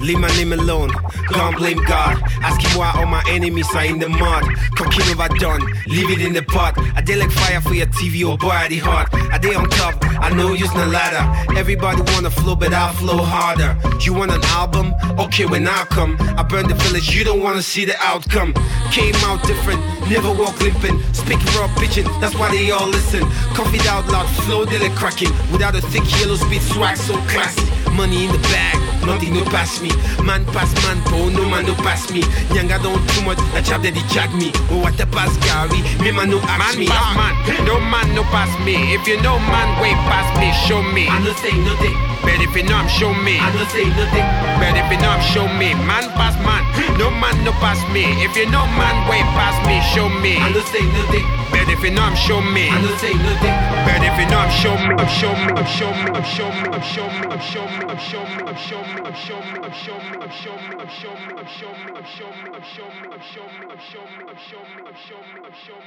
Leave 0.00 0.20
my 0.20 0.28
name 0.36 0.52
alone, 0.52 0.90
can't 1.26 1.56
blame 1.56 1.82
God. 1.84 2.22
Asking 2.42 2.78
why 2.78 2.92
all 2.96 3.06
my 3.06 3.22
enemies 3.28 3.68
are 3.74 3.84
in 3.84 3.98
the 3.98 4.08
mud. 4.08 4.44
Cooking 4.76 5.02
overdone, 5.12 5.62
leave 5.86 6.10
it 6.10 6.20
in 6.20 6.32
the 6.32 6.42
pot. 6.42 6.74
I 6.94 7.00
did 7.00 7.18
like 7.18 7.30
fire 7.30 7.60
for 7.60 7.74
your 7.74 7.86
TV, 7.86 8.24
I 8.24 8.68
did 8.68 8.82
hot. 8.82 9.08
I 9.32 9.38
did 9.38 9.56
on 9.56 9.68
top, 9.70 9.94
I 10.20 10.30
know 10.30 10.52
use 10.52 10.72
no 10.74 10.86
ladder. 10.86 11.24
Everybody 11.58 12.02
wanna 12.12 12.30
flow, 12.30 12.56
but 12.56 12.72
I'll 12.72 12.92
flow 12.94 13.18
harder. 13.18 13.76
You 14.00 14.14
want 14.14 14.32
an 14.32 14.42
album? 14.44 14.94
Okay, 15.18 15.46
when 15.46 15.66
I 15.66 15.84
come, 15.90 16.16
I 16.20 16.42
burn 16.42 16.68
the 16.68 16.74
village, 16.74 17.14
you 17.14 17.24
don't 17.24 17.42
wanna 17.42 17.62
see 17.62 17.84
the 17.84 17.96
outcome. 18.00 18.52
Came 18.90 19.14
out 19.26 19.42
different, 19.46 19.80
never 20.08 20.32
walk 20.32 20.60
limping. 20.60 21.02
Speaking 21.12 21.46
raw 21.58 21.68
bitching, 21.76 22.06
that's 22.20 22.34
why 22.34 22.50
they 22.50 22.70
all 22.70 22.88
listen. 22.88 23.22
Coffee 23.54 23.86
out 23.88 24.06
loud, 24.08 24.28
flow 24.44 24.64
till 24.64 24.82
it 24.82 24.92
cracking. 24.92 25.30
Without 25.52 25.74
a 25.74 25.80
thick 25.80 26.04
yellow 26.20 26.36
speed 26.36 26.62
swag, 26.62 26.96
so 26.96 27.16
classy. 27.28 27.75
Money 27.94 28.26
in 28.26 28.32
the 28.32 28.38
bag, 28.52 28.76
nothing 29.06 29.34
no 29.34 29.44
pass 29.44 29.80
me. 29.80 29.88
Man 30.22 30.44
pass 30.52 30.68
man, 30.84 31.00
po, 31.08 31.28
no 31.30 31.48
man 31.48 31.64
no 31.64 31.74
pass 31.76 32.10
me. 32.10 32.20
Nyanga 32.52 32.82
don't 32.82 33.00
too 33.10 33.22
much, 33.24 33.38
a 33.56 33.62
chap 33.62 33.80
that 33.82 33.94
he 33.96 34.02
jag 34.12 34.32
me. 34.34 34.52
Oh, 34.70 34.80
what 34.82 34.98
a 35.00 35.06
pass 35.06 35.32
Gary, 35.44 35.80
me 36.04 36.10
man 36.12 36.28
no 36.30 36.38
ask 36.44 36.76
Man 36.76 36.84
me. 36.84 36.86
pass 36.88 37.00
ah. 37.00 37.16
man, 37.16 37.34
no 37.64 37.80
man 37.80 38.08
no 38.14 38.22
pass 38.28 38.52
me. 38.64 38.92
If 38.92 39.06
you 39.08 39.16
know 39.22 39.38
man 39.38 39.68
wait 39.80 39.96
pass 40.10 40.28
me, 40.36 40.52
show 40.68 40.82
me. 40.82 41.08
I 41.08 41.18
no 41.24 41.32
say 41.40 41.56
nothing, 41.64 41.96
But 42.22 42.40
if 42.40 42.54
you 42.56 42.64
know 42.64 42.76
I'm 42.76 42.88
show 42.88 43.12
me. 43.12 43.38
I 43.40 43.52
no 43.52 43.64
say 43.72 43.84
nothing. 43.84 44.26
But 44.60 44.76
if 44.76 44.88
you 44.90 44.98
know 45.00 45.10
I'm 45.10 45.22
show 45.22 45.46
me. 45.58 45.74
Man 45.86 46.08
pass 46.16 46.36
man, 46.44 46.62
no 46.98 47.10
man 47.10 47.36
no 47.44 47.52
pass 47.60 47.80
me. 47.92 48.04
If 48.24 48.36
you 48.36 48.46
know 48.50 48.66
man 48.78 48.96
way 49.08 49.22
pass 49.36 49.56
me, 49.66 49.80
show 49.92 50.08
me. 50.08 50.36
I 50.38 50.48
no 50.52 50.60
say 50.72 50.84
nothing, 50.84 51.26
But 51.50 51.68
if 51.68 51.82
you 51.84 51.90
know 51.90 52.02
I'm 52.02 52.16
show 52.16 52.40
me. 52.40 52.68
I 52.68 52.80
no 52.80 52.90
say 52.96 53.14
nothing. 53.14 53.76
But 53.86 54.02
if 54.02 54.18
you 54.18 54.26
know 54.28 54.38
I'm 54.38 54.50
show 54.50 54.74
me, 54.76 54.94
I'm 54.98 55.08
show 55.08 55.32
me, 55.32 55.52
I'm 55.52 55.64
show 55.64 55.90
me, 55.90 56.10
I'm 56.10 56.24
show 56.24 56.50
me, 56.50 56.68
I'm 56.68 56.82
show 56.82 57.06
me, 57.06 57.26
I'm 57.26 57.40
show 57.40 57.66
me, 57.66 57.86
I'm 57.86 57.98
show 57.98 58.24
me, 58.26 58.42
I'm 58.42 58.56
show 58.56 58.72
me, 58.72 59.00
I'm 59.00 59.14
show 59.14 59.40
me, 59.40 59.56
I'm 59.56 59.82
show 59.82 59.96
me, 59.96 60.16
I'm 60.16 60.32
show 60.36 60.56
me, 60.56 60.76
I'm 60.76 60.86
show 60.86 61.16
me, 61.16 61.36
I'm 61.36 61.42
show 61.42 61.60
me, 61.66 61.76
I'm 61.76 62.12
show 62.16 62.30
me, 62.32 62.46
I'm 62.46 62.62
show 62.66 62.72
me, 62.72 62.96
I'm 62.96 63.22
show 63.26 63.46
me, 63.46 63.66
I'm 63.66 63.74
show 63.76 64.04
me, 64.06 64.24
I'm 64.26 64.36
show 64.36 64.62
me, 64.64 64.82
I'm 64.86 64.96
show 64.96 65.20
me, 65.20 65.40
I'm 65.44 65.54
show 65.66 65.74
me. 65.74 65.84